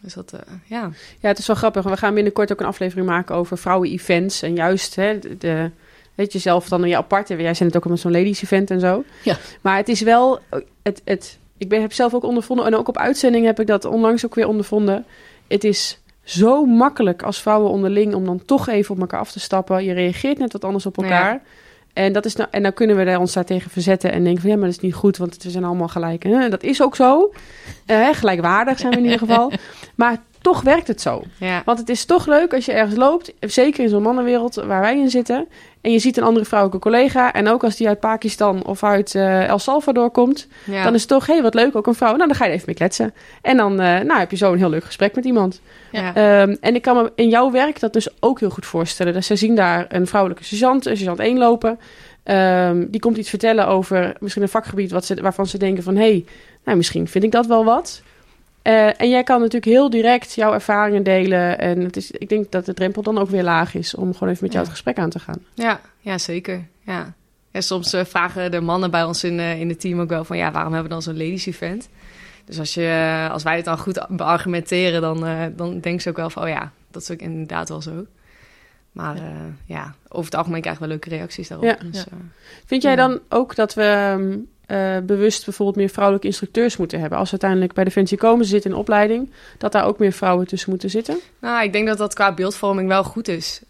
[0.00, 0.90] Dus dat, uh, ja.
[1.18, 1.84] Ja, het is wel grappig.
[1.84, 4.42] We gaan binnenkort ook een aflevering maken over vrouwen-events.
[4.42, 5.70] En juist, hè, de, de,
[6.14, 7.36] weet je zelf dan in je aparte.
[7.36, 9.04] Jij zit het ook met zo'n ladies-event en zo.
[9.22, 9.36] Ja.
[9.60, 10.40] Maar het is wel,
[10.82, 13.84] het, het, ik ben, heb zelf ook ondervonden, en ook op uitzending heb ik dat
[13.84, 15.04] onlangs ook weer ondervonden.
[15.48, 19.40] Het is zo makkelijk als vrouwen onderling om dan toch even op elkaar af te
[19.40, 19.84] stappen.
[19.84, 21.32] Je reageert net wat anders op elkaar.
[21.32, 21.40] Ja.
[21.98, 24.50] En, dat is nou, en dan kunnen we ons daar tegen verzetten en denken van
[24.50, 26.24] ja, maar dat is niet goed, want we zijn allemaal gelijk.
[26.24, 27.32] En dat is ook zo.
[27.86, 29.52] Uh, gelijkwaardig zijn we in ieder geval.
[29.94, 31.22] Maar toch werkt het zo.
[31.36, 31.62] Ja.
[31.64, 34.98] Want het is toch leuk als je ergens loopt, zeker in zo'n mannenwereld waar wij
[34.98, 35.48] in zitten,
[35.80, 39.14] en je ziet een andere vrouwelijke collega, en ook als die uit Pakistan of uit
[39.14, 40.82] uh, El Salvador komt, ja.
[40.82, 42.16] dan is het toch, hé, hey, wat leuk, ook een vrouw.
[42.16, 43.14] Nou, dan ga je even mee kletsen.
[43.42, 45.60] En dan uh, nou, heb je zo een heel leuk gesprek met iemand.
[45.92, 46.42] Ja.
[46.42, 49.12] Um, en ik kan me in jouw werk dat dus ook heel goed voorstellen.
[49.12, 51.78] Dus ze zien daar een vrouwelijke sergeant, een sergeant 1 lopen.
[52.24, 55.96] Um, die komt iets vertellen over misschien een vakgebied wat ze, waarvan ze denken van...
[55.96, 56.24] hé, hey,
[56.64, 58.02] nou, misschien vind ik dat wel wat.
[58.68, 61.58] Uh, en jij kan natuurlijk heel direct jouw ervaringen delen.
[61.58, 63.94] En het is, ik denk dat de drempel dan ook weer laag is...
[63.94, 64.70] om gewoon even met jou ja.
[64.70, 65.44] het gesprek aan te gaan.
[65.54, 66.66] Ja, ja zeker.
[66.80, 67.14] Ja.
[67.50, 70.24] En soms uh, vragen de mannen bij ons in, uh, in het team ook wel
[70.24, 70.36] van...
[70.36, 71.88] ja, waarom hebben we dan zo'n ladies event?
[72.44, 75.00] Dus als, je, als wij het dan goed beargumenteren...
[75.00, 76.42] dan, dan denken ze ook wel van...
[76.42, 78.06] oh ja, dat is ook inderdaad wel zo.
[78.92, 79.22] Maar ja.
[79.64, 81.66] Ja, over het algemeen krijgen we leuke reacties daarop.
[81.66, 81.76] Ja.
[81.90, 82.04] Dus,
[82.64, 87.18] Vind jij dan ook dat we uh, bewust bijvoorbeeld meer vrouwelijke instructeurs moeten hebben?
[87.18, 90.46] Als we uiteindelijk bij Defensie komen, ze zitten in opleiding, dat daar ook meer vrouwen
[90.46, 91.18] tussen moeten zitten?
[91.40, 93.60] Nou, ik denk dat dat qua beeldvorming wel goed is.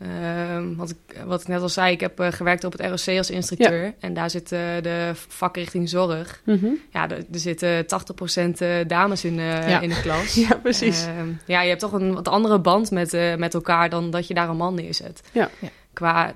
[0.76, 3.84] wat, ik, wat ik net al zei, ik heb gewerkt op het ROC als instructeur.
[3.84, 3.92] Ja.
[4.00, 6.42] En daar zit de vakrichting zorg.
[6.44, 6.78] Mm -hmm.
[6.92, 9.80] Ja, er, er zitten 80% dames in, ja.
[9.80, 10.34] in de klas.
[10.48, 11.06] ja, precies.
[11.06, 14.34] Ehm, ja, je hebt toch een wat andere band met, met elkaar dan dat je
[14.34, 15.22] daar een man neerzet.
[15.32, 15.50] Ja.
[15.92, 16.34] Qua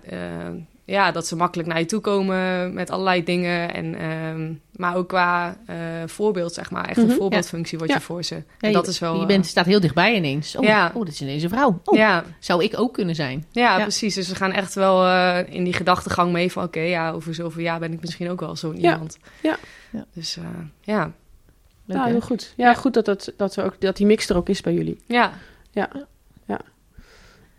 [0.85, 3.75] ja, dat ze makkelijk naar je toe komen met allerlei dingen.
[3.75, 5.77] En, um, maar ook qua uh,
[6.07, 6.85] voorbeeld, zeg maar.
[6.85, 7.79] Echt een mm -hmm, voorbeeldfunctie ja.
[7.79, 7.99] wordt ja.
[7.99, 8.35] je voor ze.
[8.35, 10.57] Ja, en dat is wel, je bent, staat heel dichtbij ineens.
[10.57, 10.91] Oh, ja.
[10.95, 11.81] oh dit is ineens een vrouw.
[11.85, 12.25] Oh, ja.
[12.39, 13.47] Zou ik ook kunnen zijn?
[13.51, 14.15] Ja, precies.
[14.15, 16.65] Dus we gaan echt wel uh, in die gedachtegang mee van...
[16.65, 19.19] oké, okay, ja, over zoveel jaar ben ik misschien ook wel zo'n iemand.
[19.43, 19.57] Ja.
[20.15, 20.45] Dus uh,
[20.81, 21.13] ja.
[21.85, 22.53] Leuk, nou, heel goed.
[22.57, 24.99] Ja, goed dat, dat, dat, ook, dat die mix er ook is bij jullie.
[25.07, 25.33] Ja.
[25.71, 25.91] Ja.
[26.47, 26.61] ja.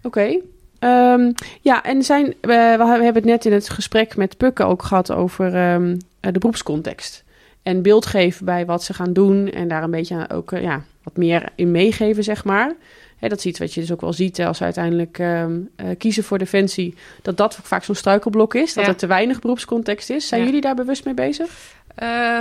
[0.01, 0.07] Oké.
[0.07, 0.41] Okay.
[0.83, 4.83] Um, ja, en zijn, uh, we hebben het net in het gesprek met Pukke ook
[4.83, 7.23] gehad over um, de beroepscontext.
[7.61, 10.83] En beeld geven bij wat ze gaan doen en daar een beetje ook uh, ja,
[11.03, 12.73] wat meer in meegeven, zeg maar.
[13.19, 16.23] Dat is iets wat je dus ook wel ziet als ze uiteindelijk um, uh, kiezen
[16.23, 16.95] voor defensie.
[17.21, 18.89] Dat dat vaak zo'n struikelblok is, dat ja.
[18.89, 20.27] er te weinig beroepscontext is.
[20.27, 20.45] Zijn ja.
[20.45, 21.75] jullie daar bewust mee bezig?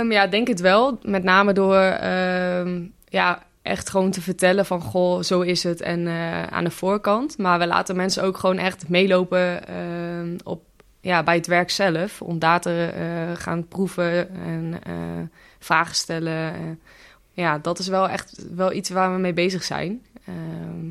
[0.09, 0.99] ja, denk het wel.
[1.01, 1.75] Met name door
[3.09, 6.07] ja, echt gewoon te vertellen van goh, zo is het en
[6.51, 7.37] aan de voorkant.
[7.37, 9.61] Maar we laten mensen ook gewoon echt meelopen
[10.43, 10.63] op,
[11.01, 12.21] ja, bij het werk zelf.
[12.21, 14.81] Om daar te gaan proeven en
[15.59, 16.79] vragen stellen.
[17.31, 20.01] ja, dat is wel echt wel iets waar we mee bezig zijn.
[20.25, 20.89] Ehm,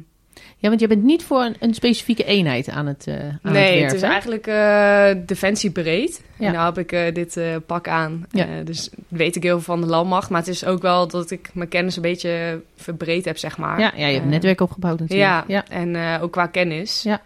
[0.63, 3.75] ja, want je bent niet voor een, een specifieke eenheid aan het uh, aan Nee,
[3.75, 6.23] het, het, is eigenlijk uh, defensiebreed.
[6.39, 6.47] Ja.
[6.47, 8.27] En nou heb ik uh, dit pak aan.
[8.31, 8.63] Ja.
[8.65, 10.31] dus weet ik heel veel van de landmacht.
[10.31, 13.81] Maar het is ook wel dat ik mijn kennis een beetje verbreed heb, zeg maar.
[13.81, 15.29] Ja, ja je hebt een netwerk opgebouwd natuurlijk.
[15.29, 15.65] Ja, ja.
[15.69, 17.03] en ook qua kennis.
[17.03, 17.23] Ja.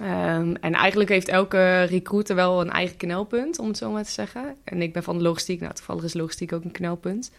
[0.00, 4.10] Um, en eigenlijk heeft elke recruiter wel een eigen knelpunt, om het zo maar te
[4.10, 4.54] zeggen.
[4.64, 5.60] En ik ben van de logistiek.
[5.60, 7.30] Nou, toevallig is logistiek ook een knelpunt.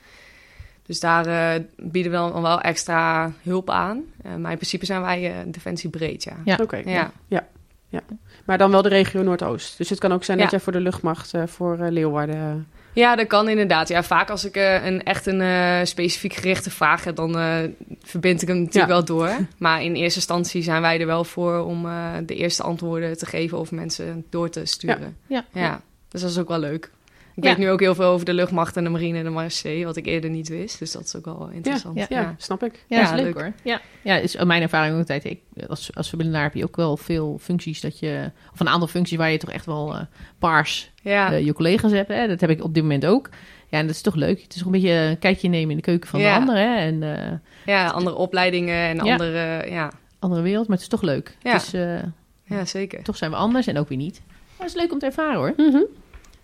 [0.85, 3.97] Dus daar uh, bieden we dan wel extra hulp aan.
[4.25, 6.35] Uh, maar in principe zijn wij uh, defensie breed, ja.
[6.45, 6.81] Ja, oké.
[6.85, 7.11] ja.
[7.27, 7.47] ja.
[7.89, 8.01] ja.
[8.45, 9.77] Maar dan wel de regio Noordoost.
[9.77, 12.67] Dus het kan ook zijn dat jij voor de luchtmacht voor Leeuwarden...
[12.93, 13.87] Ja, dat kan inderdaad.
[13.87, 17.31] Ja, vaak als ik een, echt een specifiek gerichte vraag heb, dan
[18.03, 19.29] verbind ik hem natuurlijk wel door.
[19.57, 21.87] Maar in eerste instantie zijn wij er wel voor om
[22.25, 25.17] de eerste antwoorden te geven of mensen door te sturen.
[25.27, 25.45] Ja.
[25.51, 25.81] ja.
[26.09, 26.91] Dus dat is ook wel leuk.
[27.35, 29.85] Ik weet nu ook heel veel over de luchtmacht en de marine en de marechaussee,
[29.85, 30.79] wat ik eerder niet wist.
[30.79, 31.97] Dus dat is ook wel interessant.
[31.97, 32.85] Ja, ja, snap ik.
[32.87, 33.53] Ja, dat is leuk, hoor.
[33.63, 35.25] Ja, ja is mijn ervaring ook altijd.
[35.25, 38.31] Ik, als, als verbindenaar heb je ook wel veel functies dat je...
[38.53, 40.01] Of een aantal functies waar je toch echt wel uh,
[40.39, 42.07] paars uh, je collega's hebt.
[42.07, 42.27] Hè?
[42.27, 43.29] Dat heb ik op dit moment ook.
[43.69, 44.41] Ja, en dat is toch leuk.
[44.41, 46.55] Het is ook een beetje een kijkje nemen in de keuken van de ander.
[46.55, 46.75] Hè?
[46.75, 49.65] En, uh, ja, andere opleidingen en andere...
[49.69, 49.91] Ja.
[50.19, 51.37] Andere wereld, maar het is toch leuk.
[51.41, 51.71] Ja, het is,
[52.43, 53.03] ja zeker.
[53.03, 54.21] Toch zijn we anders en ook weer niet.
[54.27, 55.53] Maar het is leuk om te ervaren hoor.
[55.57, 55.85] Mm -hmm.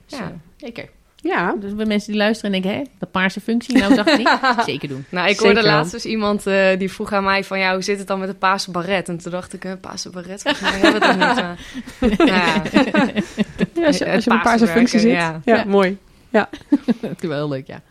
[0.06, 0.32] ja.
[0.60, 0.90] Zeker.
[1.22, 1.56] Ja.
[1.60, 4.40] Dus bij mensen die luisteren en denken, hé, dat paarse functie, nou dacht ik niet.
[4.66, 5.06] Zeker doen.
[5.10, 7.98] Nou, ik hoorde laatst dus iemand uh, die vroeg aan mij van, ja, hoe zit
[7.98, 9.10] het dan met een paarse baret?
[9.10, 12.20] En toen dacht ik, een paarse baret, volgens mij hebben we nog niet.
[12.20, 12.62] Uh, ja.
[13.74, 15.12] ja, als je, als je een paarse functie zit.
[15.12, 15.98] Ja, ja, mooi.
[16.30, 16.50] Ja.
[17.02, 17.82] dat is wel heel leuk, ja.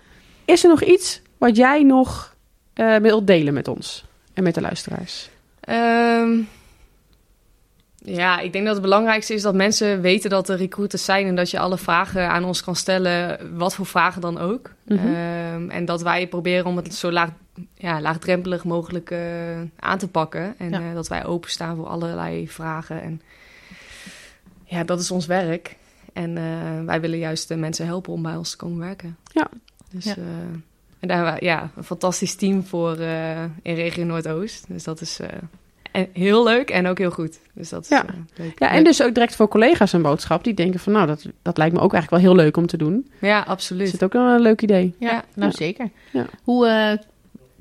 [0.44, 2.34] Is er nog iets wat jij nog
[2.74, 4.04] uh, wilt delen met ons
[4.34, 5.28] en met de luisteraars?
[5.68, 6.48] Um,
[8.04, 11.34] ja, ik denk dat het belangrijkste is dat mensen weten dat er recruiters zijn en
[11.34, 14.72] dat je alle vragen aan ons kan stellen, wat voor vragen dan ook.
[14.84, 15.14] Mm -hmm.
[15.54, 17.30] um, en dat wij proberen om het zo laag,
[17.74, 19.20] ja, laagdrempelig mogelijk uh,
[19.78, 20.54] aan te pakken.
[20.58, 20.80] En ja.
[20.80, 23.02] uh, dat wij openstaan voor allerlei vragen.
[23.02, 23.22] En
[24.64, 25.76] ja, dat is ons werk.
[26.12, 29.16] En uh, wij willen juist de mensen helpen om bij ons te komen werken.
[29.32, 29.48] Ja.
[29.90, 30.14] Dus, ja.
[30.98, 32.98] en daar hebben we ja, een fantastisch team voor
[33.62, 34.64] in regio Noordoost.
[34.68, 35.20] Dus dat is
[35.98, 37.38] en heel leuk en ook heel goed.
[37.52, 38.04] Dus dat is ja.
[38.04, 38.58] Uh, leuk.
[38.58, 40.44] Ja, en dus ook direct voor collega's een boodschap.
[40.44, 42.76] Die denken van, nou, dat, dat lijkt me ook eigenlijk wel heel leuk om te
[42.76, 43.10] doen.
[43.20, 43.86] Ja, absoluut.
[43.86, 44.94] Is het ook een leuk idee?
[44.98, 45.24] Ja, ja.
[45.34, 45.90] nou zeker.
[46.42, 46.92] Hoe uh,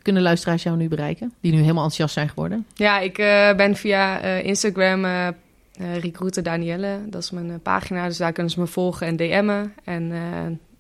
[0.02, 1.34] kunnen luisteraars jou nu bereiken?
[1.42, 2.66] Die nu helemaal enthousiast zijn geworden?
[2.74, 5.34] Ja, ik uh, ben via Instagram
[6.02, 7.00] Recruiter Danielle.
[7.06, 8.08] Dat is mijn pagina.
[8.08, 9.74] Dus daar kunnen ze me volgen en DM'en.
[9.84, 10.12] En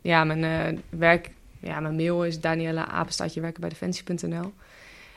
[0.02, 1.30] ja, mijn werk...
[1.60, 4.54] Ja, mijn mail is Danielle Apenstaatje werken bij defensie.nl.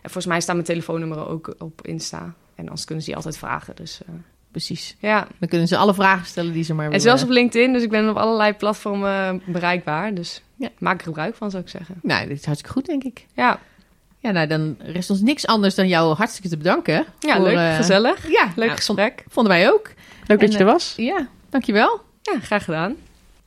[0.02, 2.34] En volgens mij staan mijn telefoonnummer ook op Insta.
[2.54, 3.76] En anders kunnen ze die altijd vragen.
[3.76, 4.14] Dus, uh,
[4.50, 4.96] Precies.
[4.98, 5.26] Ja.
[5.38, 6.98] Dan kunnen ze alle vragen stellen die ze maar willen.
[6.98, 7.72] En zelfs op LinkedIn.
[7.72, 10.14] Dus ik ben op allerlei platformen bereikbaar.
[10.14, 10.68] Dus ja.
[10.78, 11.94] maak er gebruik van, zou ik zeggen.
[12.02, 13.26] Nou, dit is hartstikke goed, denk ik.
[13.34, 13.60] Ja.
[14.18, 17.06] Ja, nou, dan rest ons niks anders dan jou hartstikke te bedanken.
[17.18, 18.28] Ja, voor, leuk, uh, gezellig.
[18.30, 19.24] Ja, leuk nou, gesprek.
[19.28, 19.92] Vonden wij ook.
[20.26, 20.94] Leuk en, dat je er was.
[20.98, 22.00] Uh, ja, dankjewel.
[22.22, 22.96] Ja, graag gedaan.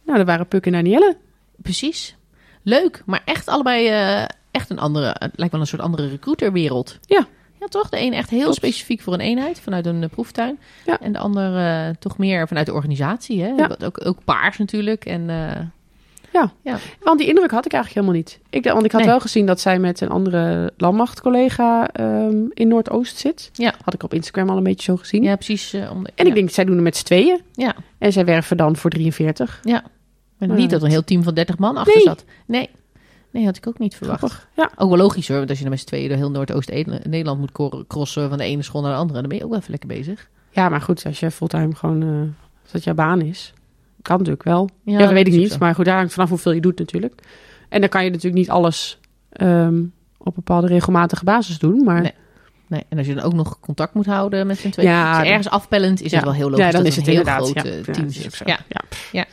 [0.03, 1.17] Nou, dat waren Puk en Danielle.
[1.61, 2.15] Precies.
[2.63, 3.89] Leuk, maar echt allebei
[4.21, 6.97] uh, echt een andere, het lijkt wel een soort andere recruiterwereld.
[7.05, 7.27] Ja.
[7.59, 7.89] Ja, toch?
[7.89, 8.55] De een echt heel Klopt.
[8.55, 10.59] specifiek voor een eenheid vanuit een uh, proeftuin.
[10.85, 10.99] Ja.
[10.99, 13.41] En de ander uh, toch meer vanuit de organisatie.
[13.41, 13.47] Hè?
[13.47, 13.75] Ja.
[13.83, 15.05] Ook, ook paars natuurlijk.
[15.05, 15.51] En, uh,
[16.33, 16.51] ja.
[16.61, 18.39] ja, want die indruk had ik eigenlijk helemaal niet.
[18.49, 19.09] Ik, want ik had nee.
[19.09, 23.49] wel gezien dat zij met een andere landmachtcollega um, in Noordoost zit.
[23.53, 23.73] Ja.
[23.83, 25.23] Had ik op Instagram al een beetje zo gezien.
[25.23, 25.73] Ja, precies.
[25.91, 27.41] Om de, en ik denk, zij doen het met z'n tweeën.
[27.53, 27.75] Ja.
[27.97, 29.59] En zij werven dan voor 43.
[29.63, 29.83] Ja.
[30.37, 32.03] Maar niet dat een heel team van 30 man achter nee.
[32.03, 32.25] zat.
[32.45, 32.69] Nee.
[33.33, 34.17] Nee, had ik ook niet verwacht.
[34.17, 34.47] Grappig.
[34.55, 34.71] Ja.
[34.75, 37.85] Ook wel logisch hoor, want als je dan met z'n tweeën door heel Noordoost-Nederland moet
[37.87, 39.89] crossen van de ene school naar de andere, dan ben je ook wel even lekker
[39.89, 40.29] bezig.
[40.49, 42.21] Ja, maar goed, als je fulltime gewoon, uh,
[42.61, 43.53] als dat jouw baan is,
[44.01, 44.69] kan natuurlijk wel.
[44.83, 47.21] Ja, ja dat weet ik niet, maar goed, daar hangt vanaf hoeveel je doet natuurlijk.
[47.69, 48.99] En dan kan je natuurlijk niet alles
[49.41, 52.01] um, op bepaalde regelmatige basis doen, maar...
[52.01, 52.13] Nee.
[52.67, 55.27] Nee, en als je dan ook nog contact moet houden met z'n tweeën, ja, dus
[55.27, 56.15] ergens afpellend, is ja.
[56.15, 57.61] het wel heel logisch ja, dan dat is het een heel groot ja.
[57.61, 58.07] team
[58.45, 58.59] ja.
[59.11, 59.25] Ja.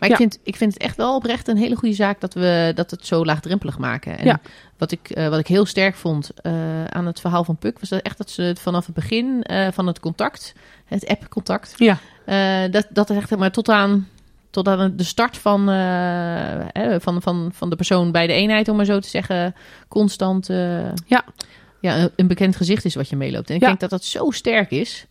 [0.00, 0.08] Ja.
[0.08, 2.72] Maar ik, vind, ik vind het echt wel oprecht een hele goede zaak dat we
[2.74, 4.18] dat het zo laagdrempelig maken.
[4.18, 4.40] En Ja.
[4.78, 7.88] wat, ik, uh, wat ik heel sterk vond uh, aan het verhaal van Puk, was
[7.88, 11.98] dat echt dat ze het vanaf het begin uh, van het contact, het app-contact, Ja.
[12.68, 14.08] dat, dat echt maar tot aan,
[14.50, 15.64] tot aan de start van,
[17.00, 19.54] van, van, van de persoon bij de eenheid, om maar zo te zeggen,
[19.88, 20.46] constant
[21.06, 21.24] ja.
[21.80, 23.48] Ja, een, bekend gezicht is wat je meeloopt.
[23.50, 23.66] En ik Ja.
[23.66, 25.06] denk dat dat zo sterk is.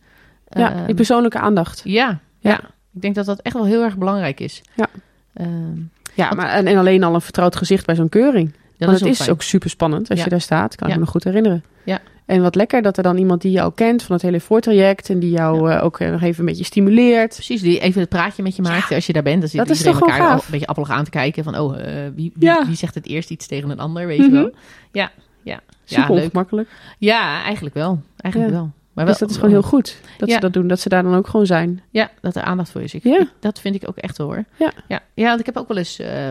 [0.48, 1.80] ja, Ehm, die persoonlijke aandacht.
[1.84, 2.50] ja, Ja.
[2.50, 2.60] ja.
[2.96, 4.62] Ik denk dat dat echt wel heel erg belangrijk is.
[4.74, 4.86] Ja.
[5.32, 5.80] Ehm,
[6.14, 8.52] Ja, maar en, en alleen al een vertrouwd gezicht bij zo'n keuring.
[8.78, 10.74] Dat is het is ook super spannend als je daar staat.
[10.74, 11.64] Kan ik me goed herinneren.
[11.84, 12.00] Ja.
[12.26, 15.18] En wat lekker dat er dan iemand die jou kent van het hele voortraject en
[15.18, 17.34] die jou uh, ook nog even een beetje stimuleert.
[17.34, 19.40] Precies, die even het praatje met je maakt als je daar bent.
[19.40, 21.84] Dan zit dat is toch elkaar een beetje appelig aan te kijken van oh, uh,
[22.14, 24.32] wie, wie, wie, zegt het eerst iets tegen een ander, weet je mhm.
[24.32, 24.50] wel.
[24.92, 25.10] Ja,
[25.42, 25.60] ja.
[25.84, 26.68] Super ja, ongemakkelijk.
[26.98, 28.00] Ja, eigenlijk wel.
[28.16, 28.70] Eigenlijk wel.
[28.96, 30.68] Maar dus wel, dus dat is gewoon heel goed dat ze dat doen.
[30.68, 31.82] Dat ze daar dan ook gewoon zijn.
[31.90, 32.94] Ja, dat er aandacht voor is.
[32.94, 33.28] Ik, ja.
[33.40, 34.44] dat vind ik ook echt hoor.
[34.58, 34.72] Ja.
[34.88, 36.00] Ja, ja want ik heb ook wel eens...
[36.00, 36.30] Uh,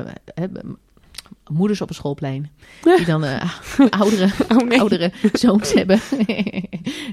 [1.52, 2.50] moeders op een schoolplein.
[2.98, 3.42] Die dan uh,
[4.00, 6.00] oudere, oh, oudere zoons hebben.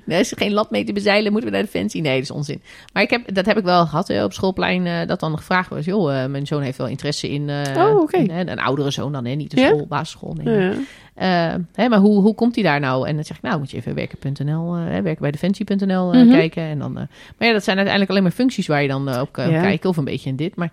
[0.07, 2.01] er is geen land mee te bezeilen, moeten we naar de fancy?
[2.01, 2.63] Nee, dat is onzin.
[2.93, 4.87] Maar ik heb, dat heb ik wel gehad hè, op schoolplein.
[4.87, 7.51] Uh, dat dan gevraagd was, joh, uh, mijn zoon heeft wel interesse in...
[7.77, 8.29] oh, okay.
[8.29, 10.37] een oudere zoon dan, hè, niet de school, basisschool.
[10.43, 10.73] Nee,
[11.15, 11.61] ja.
[11.75, 13.09] hè, maar hoe, hoe komt hij daar nou?
[13.09, 16.63] En dan zeg ik, nou moet je even werken.nl, werken bij defensie.nl mm kijken.
[16.63, 17.09] En dan, maar
[17.39, 19.89] ja, dat zijn uiteindelijk alleen maar functies waar je dan op kan kijken.
[19.89, 20.57] Of een beetje in dit.
[20.57, 20.73] Maar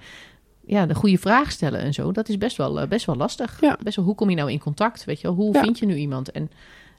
[0.69, 3.57] ja, de goede vraag stellen en zo, dat is best wel, eh, best wel lastig.
[3.61, 3.77] Ja.
[3.83, 5.05] Best wel, hoe kom je nou in contact?
[5.05, 6.31] Weet je wel, hoe vind je nu iemand?
[6.31, 6.51] En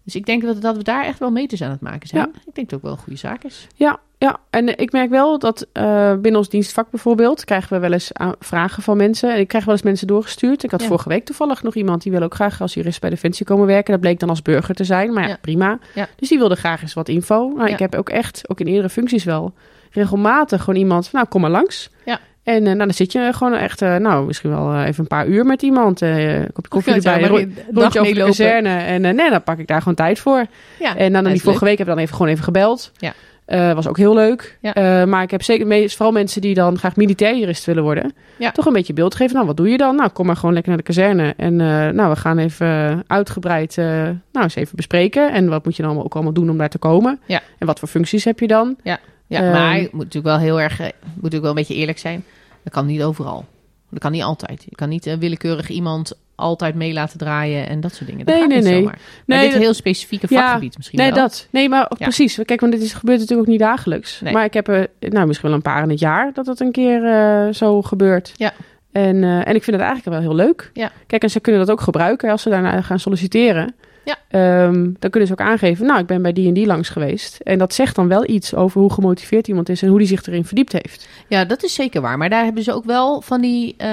[0.04, 2.20] dus ik denk dat, dat we daar echt wel meters aan het maken zijn.
[2.22, 2.40] Ja.
[2.46, 3.66] Ik denk dat het ook wel een goede zaak is.
[3.74, 4.40] Ja, ja.
[4.50, 8.10] en eh, ik merk wel dat uh, binnen ons dienstvak bijvoorbeeld krijgen we wel eens
[8.38, 9.34] vragen van mensen.
[9.34, 10.62] En ik krijg wel eens mensen doorgestuurd.
[10.62, 13.46] Ik had vorige week toevallig nog iemand die wil ook graag als jurist bij Defensie
[13.46, 13.92] komen werken.
[13.92, 15.78] Dat bleek dan als burger te zijn, maar ja, prima.
[16.16, 17.52] Dus die wilde graag eens wat info.
[17.56, 19.52] Nou, ik heb ook echt, ook in eerdere functies wel,
[19.90, 21.90] regelmatig gewoon iemand, nou kom maar langs.
[22.04, 22.20] Ja.
[22.43, 25.07] En uh, nou, dan zit je gewoon echt, uh, nou, misschien wel uh, even een
[25.07, 26.01] paar uur met iemand.
[26.01, 28.68] een kopje koffie erbij, ro rondje over de kazerne.
[28.68, 30.47] En nee, dan pak ik daar gewoon tijd voor.
[30.78, 32.93] Ja, en dan, die vorige week heb ik dan even, gewoon even gebeld.
[32.97, 33.74] Ja.
[33.74, 34.59] was ook heel leuk.
[34.61, 35.07] Ja.
[35.07, 38.14] maar ik heb zeker, meest, vooral mensen die dan graag militair jurist willen worden.
[38.36, 38.51] Ja.
[38.51, 39.34] Toch een beetje beeld geven.
[39.34, 39.97] Nou, wat doe je dan?
[39.97, 41.34] Nou, kom maar gewoon lekker naar de kazerne.
[41.36, 41.57] En
[41.95, 45.32] nou, we gaan even uitgebreid, nou, eens even bespreken.
[45.32, 47.20] En wat moet je dan ook allemaal doen om daar te komen?
[47.26, 47.41] Ja.
[47.59, 48.76] En wat voor functies heb je dan?
[48.82, 48.99] Ja.
[49.31, 52.24] Ja, uh, maar moet natuurlijk wel heel erg, moet natuurlijk wel een beetje eerlijk zijn.
[52.62, 53.45] Dat kan niet overal.
[53.91, 54.64] Dat kan niet altijd.
[54.68, 58.26] Je kan niet uh, willekeurig iemand altijd mee laten draaien en dat soort dingen.
[58.26, 58.78] Dat nee, nee, nee.
[58.78, 58.99] Zomaar.
[59.26, 61.18] Nee, maar dit dat, heel specifieke vakgebied misschien Nee, wel.
[61.18, 61.49] dat.
[61.51, 62.39] Nee, maar precies.
[62.45, 64.20] Kijk, want dit is, gebeurt natuurlijk ook niet dagelijks.
[64.20, 64.33] Nee.
[64.33, 66.72] Maar ik heb er nou, misschien wel een paar in het jaar dat het een
[66.72, 68.33] keer uh, zo gebeurt.
[68.37, 68.53] Ja.
[68.93, 70.70] En, uh, en ik vind het eigenlijk wel heel leuk.
[70.72, 70.93] Ja.
[71.07, 73.74] Kijk, en ze kunnen dat ook gebruiken als ze daarna gaan solliciteren.
[74.05, 74.64] Ja.
[74.64, 77.40] Um, dan kunnen ze ook aangeven, nou, ik ben bij die en die langs geweest.
[77.40, 80.26] En dat zegt dan wel iets over hoe gemotiveerd iemand is en hoe die zich
[80.26, 81.09] erin verdiept heeft.
[81.28, 82.18] Ja, dat is zeker waar.
[82.18, 83.88] Maar daar hebben ze ook wel van die, uh,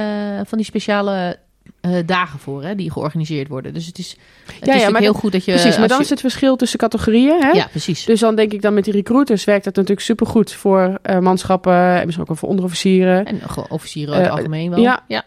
[0.46, 1.38] van die speciale
[1.82, 3.74] uh, dagen voor, hè, die georganiseerd worden.
[3.74, 5.52] Dus het is, het ja, is ja, maar heel goed dat je...
[5.52, 7.42] Precies, maar dan is het verschil tussen categorieën.
[7.42, 7.50] Hè?
[7.50, 8.06] Ja, precies.
[8.06, 11.74] Dus dan denk ik dan met die recruiters werkt dat natuurlijk supergoed voor uh, manschappen
[11.74, 13.26] en misschien ook voor onderofficieren.
[13.26, 14.80] En officieren in het algemeen wel.
[14.80, 15.24] Ja, ja.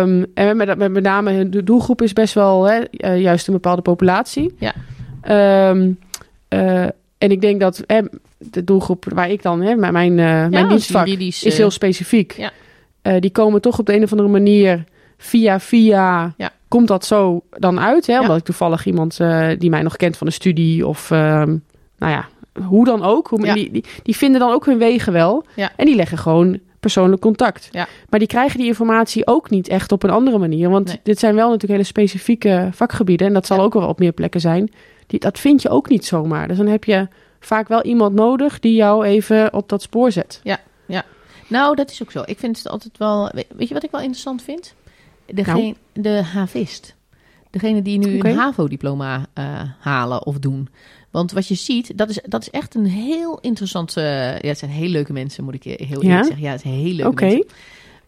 [0.00, 2.80] Um, en met, met, met name de doelgroep is best wel hè,
[3.12, 4.54] juist een bepaalde populatie.
[4.58, 4.74] Ja.
[5.70, 5.98] Um,
[7.18, 8.00] en ik denk dat hè,
[8.38, 12.32] de doelgroep waar ik dan, hè, mijn, mijn, ja, mijn dienstvak is heel specifiek.
[12.36, 12.50] Ja.
[13.02, 14.84] Uh, die komen toch op de een of andere manier
[15.22, 16.50] via via ja.
[16.68, 18.06] komt dat zo dan uit.
[18.06, 18.20] Hè?
[18.20, 21.18] Omdat ik toevallig iemand uh, die mij nog kent van de studie of uh,
[21.98, 22.28] nou ja,
[22.64, 23.28] hoe dan ook.
[23.28, 23.54] Hoe, ja.
[23.54, 25.44] die, die, die, vinden dan ook hun wegen wel.
[25.76, 27.70] En die leggen gewoon persoonlijk contact.
[28.08, 30.70] Maar die krijgen die informatie ook niet echt op een andere manier.
[30.70, 31.00] Want nee.
[31.02, 33.26] dit zijn wel natuurlijk hele specifieke vakgebieden.
[33.26, 34.72] En dat zal ook wel op meer plekken zijn.
[35.06, 36.48] Die, dat vind je ook niet zomaar.
[36.48, 37.08] Dus dan heb je
[37.40, 40.40] vaak wel iemand nodig die jou even op dat spoor zet.
[40.42, 41.04] Ja, ja.
[41.48, 42.22] Nou, dat is ook zo.
[42.24, 43.30] Ik vind het altijd wel...
[43.56, 44.74] Weet je wat ik wel interessant vind?
[45.26, 45.74] Degene, nou.
[45.92, 46.96] De havist.
[47.50, 48.30] Degene die nu okay.
[48.30, 50.68] een HAVO-diploma uh, halen of doen.
[51.10, 53.96] Want wat je ziet, dat is, dat is echt een heel interessant...
[53.96, 54.04] Uh,
[54.38, 56.22] ja, het zijn heel leuke mensen, moet ik heel eerlijk ja?
[56.22, 56.42] zeggen.
[56.42, 57.28] Ja, het zijn heel leuke okay.
[57.28, 57.50] mensen.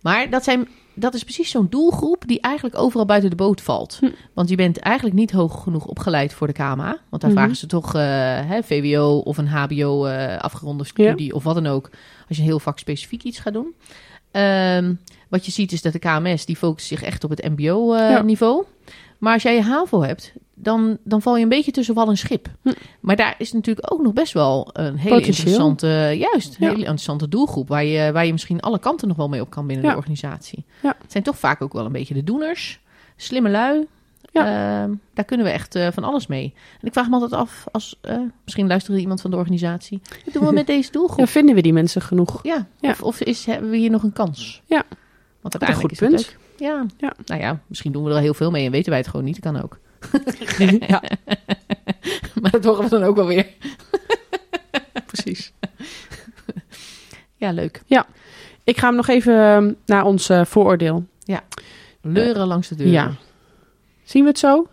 [0.00, 3.96] Maar dat, zijn, dat is precies zo'n doelgroep die eigenlijk overal buiten de boot valt.
[4.00, 4.10] Hm.
[4.34, 6.64] Want je bent eigenlijk niet hoog genoeg opgeleid voor de KMA.
[6.64, 7.32] Want daar mm -hmm.
[7.32, 8.02] vragen ze toch uh,
[8.48, 10.06] hè, VWO of een HBO
[10.38, 11.34] afgeronde studie ja.
[11.34, 11.90] of wat dan ook.
[12.28, 13.74] Als je een heel vakspecifiek iets gaat doen.
[14.36, 18.62] Um, wat je ziet is dat de KMS, die focust zich echt op het mbo-niveau.
[18.62, 18.92] Uh, ja.
[19.18, 22.16] Maar als jij je HAVO hebt, dan, dan val je een beetje tussen wal en
[22.16, 22.48] schip.
[22.62, 22.72] Hm.
[23.00, 25.86] Maar daar is natuurlijk ook nog best wel een hele interessante,
[26.18, 26.66] juist, ja.
[26.66, 27.68] hele interessante doelgroep.
[27.68, 29.90] Waar je, waar je misschien alle kanten nog wel mee op kan binnen ja.
[29.90, 30.64] de organisatie.
[30.82, 30.96] Ja.
[31.02, 32.80] Het zijn toch vaak ook wel een beetje de doeners.
[33.16, 33.86] Slimme lui.
[34.34, 34.84] Ja.
[34.84, 36.54] Uh, daar kunnen we echt uh, van alles mee.
[36.80, 40.00] En ik vraag me altijd af, als, uh, misschien luistert iemand van de organisatie.
[40.24, 41.18] Wat doen we met deze doelgroep?
[41.18, 42.40] Ja, vinden we die mensen genoeg?
[42.42, 44.62] Ja, Of, of is, hebben we hier nog een kans?
[44.66, 44.82] Ja.
[45.40, 46.36] Want uiteindelijk een goed punt.
[46.56, 46.86] Ja.
[46.96, 47.12] ja.
[47.24, 49.42] Nou ja, misschien doen we er heel veel mee en weten wij het gewoon niet.
[49.42, 49.78] Dat kan ook.
[50.88, 51.02] ja.
[52.42, 53.46] maar dat horen we dan ook wel weer.
[55.06, 55.52] Precies.
[57.36, 57.82] ja, leuk.
[57.86, 58.06] Ja.
[58.64, 61.04] Ik ga hem nog even ehm, naar ons uh, vooroordeel.
[61.18, 61.42] Ja.
[62.00, 62.86] Leuren langs de deur.
[62.86, 63.12] Ja.
[64.04, 64.66] Zien we het zo?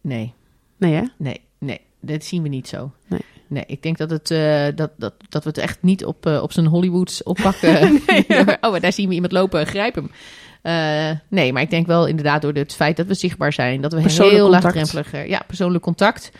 [0.00, 0.34] Nee.
[0.76, 1.02] Nee, hè?
[1.16, 1.80] Nee, nee.
[2.00, 2.92] Dat zien we niet zo.
[3.06, 3.20] Nee.
[3.46, 6.42] Nee, ik denk dat, het, uh, dat, dat, dat we het echt niet op, uh,
[6.42, 7.72] op zijn Hollywoods oppakken.
[8.06, 8.58] nee, ja.
[8.60, 10.10] oh, daar zien we iemand lopen, grijp hem.
[11.28, 14.10] nee, maar ik denk wel inderdaad door het feit dat we zichtbaar zijn, dat we
[14.10, 15.26] heel laagdrempelig...
[15.26, 16.30] Ja, persoonlijk contact.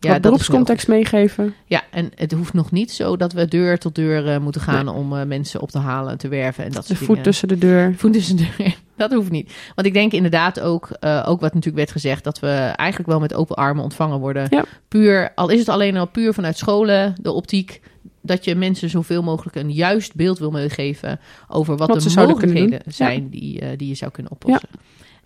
[0.00, 1.54] Ja, beroepscontext meegeven.
[1.66, 5.26] Ja, en het hoeft nog niet zo dat we deur tot deur moeten gaan om
[5.26, 7.94] mensen op te halen, te werven en dat de soort voet tussen de deur.
[7.96, 8.76] Voet tussen de deur.
[8.98, 9.52] Dat hoeft niet.
[9.74, 13.20] Want ik denk inderdaad ook, uh, ook wat natuurlijk werd gezegd, dat we eigenlijk wel
[13.20, 14.46] met open armen ontvangen worden.
[14.50, 14.64] Ja.
[14.88, 17.80] Puur, al is het alleen al puur vanuit scholen, de optiek,
[18.20, 22.80] dat je mensen zoveel mogelijk een juist beeld wil meegeven over wat, wat de mogelijkheden
[22.86, 24.68] zijn die, die je zou kunnen oplossen.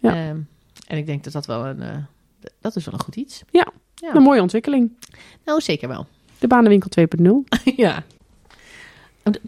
[0.00, 0.28] Ja.
[0.28, 0.48] Um,
[0.86, 2.06] en ik denk dat dat wel een,
[2.60, 3.42] dat is wel een goed iets.
[3.50, 4.14] Ja, ja.
[4.14, 4.92] Een mooie ontwikkeling.
[5.44, 6.06] Nou, zeker wel.
[6.38, 7.74] De banenwinkel 2.0.
[7.76, 8.04] ja.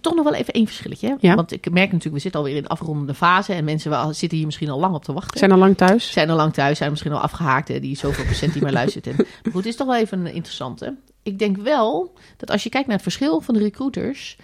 [0.00, 1.16] Toch nog wel even één verschilletje.
[1.20, 1.34] Ja.
[1.34, 3.52] Want ik merk natuurlijk, we zitten alweer in de afrondende fase.
[3.52, 5.38] En mensen zitten hier misschien al lang op te wachten.
[5.38, 6.12] Zijn al lang thuis.
[6.12, 7.80] Zijn al lang thuis, zijn misschien al afgehaakt.
[7.80, 9.06] Die zoveel procent die maar luistert.
[9.06, 10.94] maar goed, het is toch wel even een interessante.
[11.22, 14.36] Ik denk wel dat als je kijkt naar het verschil van de recruiters...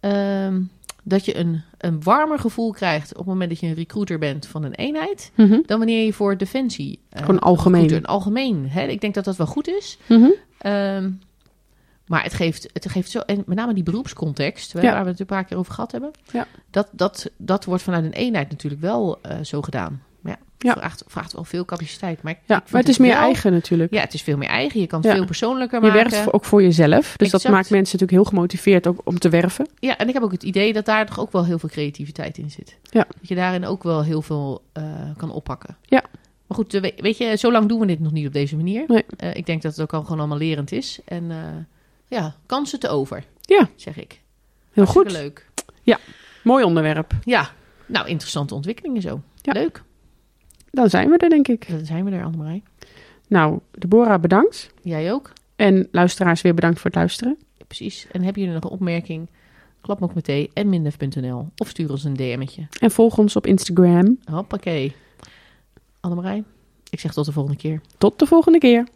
[0.00, 0.60] Ehm,
[1.02, 4.46] dat je een, een warmer gevoel krijgt op het moment dat je een recruiter bent
[4.46, 5.60] van een eenheid, mhm.
[5.66, 6.98] dan wanneer je voor defensie.
[7.12, 7.94] Uh, Gewoon algemeen.
[7.94, 8.68] Een algemeen.
[8.68, 8.86] Hè?
[8.86, 9.98] Ik denk dat dat wel goed is.
[10.58, 11.10] Ehm,
[12.10, 15.26] maar het geeft, het geeft zo, en met name die beroepscontext, waar we het een
[15.26, 16.46] paar keer over gehad hebben, ja.
[16.70, 20.02] dat, dat, dat wordt vanuit een eenheid natuurlijk wel uh, zo gedaan.
[20.62, 20.74] Ja.
[20.76, 22.22] Vraagt, vraagt wel veel capaciteit.
[22.22, 23.92] Maar, ja, maar het is meer eigen natuurlijk.
[23.94, 24.80] Ja, het is veel meer eigen.
[24.80, 25.98] Je kan het veel persoonlijker maken.
[25.98, 27.16] Je werkt ook voor jezelf.
[27.16, 29.68] Dus dat maakt mensen natuurlijk heel gemotiveerd ook om te werven.
[29.78, 32.38] Ja, en ik heb ook het idee dat daar toch ook wel heel veel creativiteit
[32.38, 32.76] in zit.
[32.82, 33.06] Ja.
[33.20, 34.84] Dat je daarin ook wel heel veel uh,
[35.16, 35.76] kan oppakken.
[35.82, 36.02] Ja.
[36.46, 38.84] Maar goed, weet je, zo lang doen we dit nog niet op deze manier.
[38.86, 39.04] Nee.
[39.24, 41.00] Uh, ik denk dat het ook al gewoon allemaal lerend is.
[41.04, 41.30] En
[42.10, 43.24] ja, kansen te over.
[43.40, 43.68] Ja.
[43.76, 44.20] Zeg ik.
[44.70, 45.18] Heel Hartstikke goed.
[45.18, 45.50] leuk.
[45.82, 45.98] Ja,
[46.44, 47.12] mooi onderwerp.
[47.24, 47.50] Ja,
[47.86, 49.20] nou, interessante ontwikkelingen zo.
[49.42, 49.52] Ja.
[49.52, 49.82] Leuk.
[50.70, 51.68] Dan zijn we er, denk ik.
[51.68, 52.62] Dan zijn we er, Annemarij.
[53.28, 54.70] Nou, Deborah, bedankt.
[54.82, 55.32] Jij ook.
[55.56, 57.38] En luisteraars weer bedankt voor het luisteren.
[57.66, 58.06] precies.
[58.12, 59.28] En heb je nog een opmerking?
[59.80, 62.66] Klap nog meteen en mindef.nl of stuur ons een DM'tje.
[62.80, 64.18] En volg ons op Instagram.
[64.24, 64.94] Hoppakee.
[66.00, 66.44] Annemarij,
[66.90, 67.80] ik zeg tot de volgende keer.
[67.98, 68.86] Tot de volgende keer.